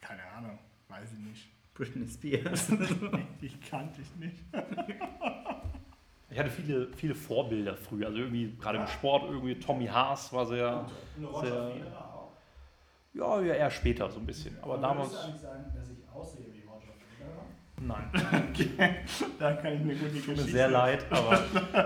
[0.01, 0.57] Keine Ahnung,
[0.87, 1.49] weiß ich nicht.
[1.75, 2.71] Britney Spears.
[3.41, 4.43] Ich kannte ich nicht.
[6.31, 8.07] Ich hatte viele, viele Vorbilder früher.
[8.07, 10.85] Also irgendwie gerade im Sport, irgendwie Tommy Haas war sehr.
[11.41, 11.71] sehr
[13.13, 14.57] ja, ja, eher später so ein bisschen.
[14.61, 15.09] Aber damals.
[15.11, 17.43] Würdest du eigentlich sagen, dass ich aussehe wie Roger Federer?
[17.81, 18.45] Nein.
[18.51, 18.95] Okay,
[19.39, 21.37] da kann ich mir gut die Tut mir sehr leid, aber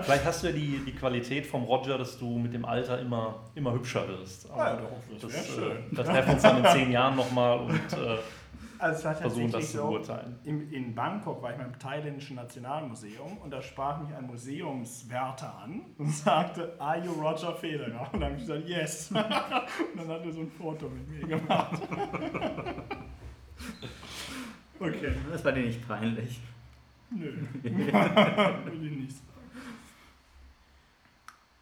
[0.02, 3.44] vielleicht hast du ja die, die Qualität vom Roger, dass du mit dem Alter immer,
[3.54, 4.50] immer hübscher wirst.
[4.50, 4.90] Aber Ja, doch,
[5.20, 5.70] das das, schön.
[5.70, 8.18] äh, da treffen wir uns dann in zehn Jahren nochmal und äh,
[8.78, 10.38] Also es war versuchen das tatsächlich zu so, beurteilen.
[10.44, 15.82] in, in Bangkok war ich beim thailändischen Nationalmuseum und da sprach mich ein Museumswärter an
[15.98, 18.08] und sagte, are you Roger Federer?
[18.12, 19.10] Und dann habe ich gesagt, yes.
[19.12, 21.82] und dann hat er so ein Foto mit mir gemacht.
[24.80, 26.40] okay, Das war dir nicht peinlich.
[27.10, 27.32] nö.
[27.62, 29.16] Will ich nicht.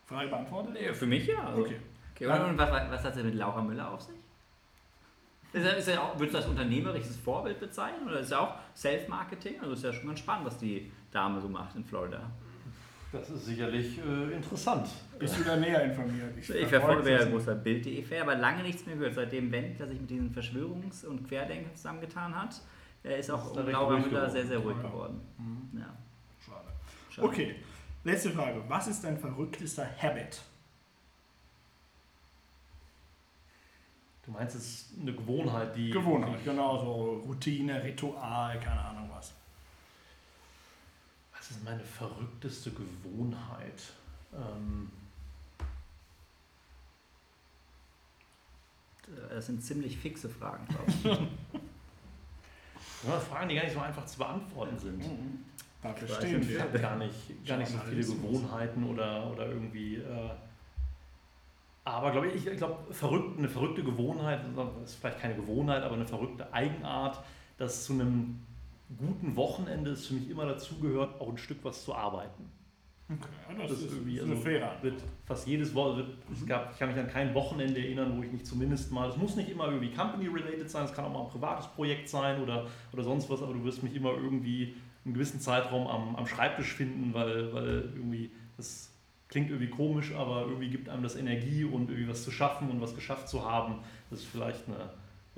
[0.06, 0.74] Frage beantwortet?
[0.74, 1.44] Nee, für mich ja.
[1.46, 1.62] Also.
[1.62, 1.76] Okay.
[2.14, 4.21] okay und, und was, was hat es mit Laura Müller auf sich?
[5.52, 8.06] Ist er, ist er auch, würdest du das unternehmerisches Vorbild bezeichnen?
[8.08, 9.60] Oder ist er auch Self-Marketing?
[9.60, 12.22] Also ist ja schon ganz spannend, was die Dame so macht in Florida.
[13.12, 14.88] Das ist sicherlich äh, interessant.
[15.18, 16.32] Bist du da näher informiert?
[16.38, 19.14] Ich verfolge verfolge ja großer Bild.de-Fan, aber lange nichts mehr gehört.
[19.14, 22.54] Seitdem Wendler sich mit diesen Verschwörungs- und Querdenkern zusammengetan hat,
[23.04, 24.88] äh, ist auch Ist er um Laura Müller sehr, sehr ruhig Ja.
[24.88, 25.20] geworden.
[25.36, 25.78] Mhm.
[25.78, 25.94] Ja.
[26.46, 26.68] Schade.
[27.10, 27.28] Schade.
[27.28, 27.56] Okay,
[28.04, 28.62] letzte Frage.
[28.68, 30.40] Was ist dein verrücktester Habit?
[34.24, 35.90] Du meinst, es ist eine Gewohnheit, die.
[35.90, 39.32] Gewohnheit, genau, so Routine, Ritual, keine Ahnung was.
[41.36, 43.82] Was ist meine verrückteste Gewohnheit?
[44.32, 44.90] Ähm,
[49.28, 50.90] Das sind ziemlich fixe Fragen, glaube
[53.02, 53.08] ich.
[53.08, 55.02] ja, Fragen, die gar nicht so einfach zu beantworten sind.
[55.82, 56.62] Dafür Ich weiß stehen nicht, Ich wir.
[56.62, 58.00] habe gar nicht, gar nicht so viele.
[58.00, 59.96] Gewohnheiten oder, oder irgendwie.
[59.96, 60.30] Äh,
[61.84, 65.94] aber glaube ich, ich glaube, verrückt, eine verrückte Gewohnheit, das ist vielleicht keine Gewohnheit, aber
[65.96, 67.18] eine verrückte Eigenart,
[67.58, 68.40] dass zu einem
[68.98, 72.50] guten Wochenende es für mich immer dazugehört, auch ein Stück was zu arbeiten.
[73.08, 74.76] Okay, ja, das, Das ist, irgendwie, ist eine also- faire.
[74.80, 78.30] Wird fast jedes Wochenende, es gab, ich kann mich an kein Wochenende erinnern, wo ich
[78.32, 81.28] nicht zumindest mal, es muss nicht immer irgendwie company-related sein, es kann auch mal ein
[81.28, 85.40] privates Projekt sein oder, oder sonst was, aber du wirst mich immer irgendwie einen gewissen
[85.40, 88.91] Zeitraum am, am Schreibtisch finden, weil, weil irgendwie das
[89.32, 92.80] klingt irgendwie komisch, aber irgendwie gibt einem das Energie und irgendwie was zu schaffen und
[92.80, 93.76] was geschafft zu haben.
[94.10, 94.76] Das ist vielleicht eine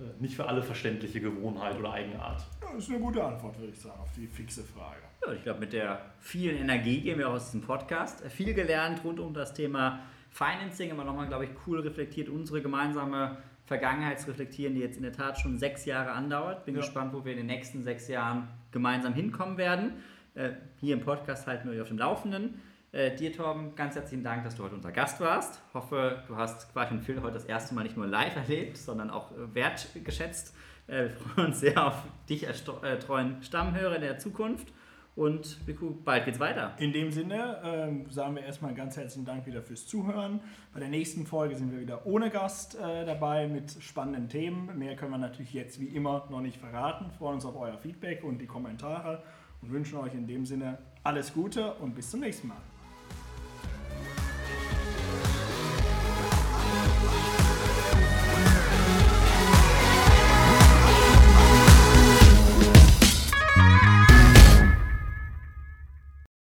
[0.04, 2.44] äh, nicht für alle verständliche Gewohnheit oder Eigenart.
[2.60, 4.98] Ja, ist eine gute Antwort, würde ich sagen, auf die fixe Frage.
[5.24, 8.20] Ja, ich glaube, mit der vielen Energie gehen wir aus diesem Podcast.
[8.26, 13.36] Viel gelernt rund um das Thema Financing, aber nochmal, glaube ich, cool reflektiert unsere gemeinsame
[13.66, 16.64] Vergangenheitsreflektieren, die jetzt in der Tat schon sechs Jahre andauert.
[16.64, 16.80] Bin Ja.
[16.80, 19.92] gespannt, wo wir in den nächsten sechs Jahren gemeinsam hinkommen werden.
[20.34, 22.60] Äh, hier im Podcast halten wir euch auf dem Laufenden.
[22.94, 25.60] Äh, dir, Torben, ganz herzlichen Dank, dass du heute unser Gast warst.
[25.74, 29.10] Hoffe, du hast Quatsch und Phil heute das erste Mal nicht nur live erlebt, sondern
[29.10, 30.54] auch äh, wertgeschätzt.
[30.86, 34.72] Äh, wir freuen uns sehr auf dich als äh, treuen Stammhörer in der Zukunft.
[35.16, 36.74] Und Viku, bald geht's weiter.
[36.78, 40.40] In dem Sinne ähm, sagen wir erstmal ganz herzlichen Dank wieder fürs Zuhören.
[40.72, 44.78] Bei der nächsten Folge sind wir wieder ohne Gast äh, dabei mit spannenden Themen.
[44.78, 47.10] Mehr können wir natürlich jetzt wie immer noch nicht verraten.
[47.18, 49.24] Freuen uns auf euer Feedback und die Kommentare
[49.62, 52.73] und wünschen euch in dem Sinne alles Gute und bis zum nächsten Mal.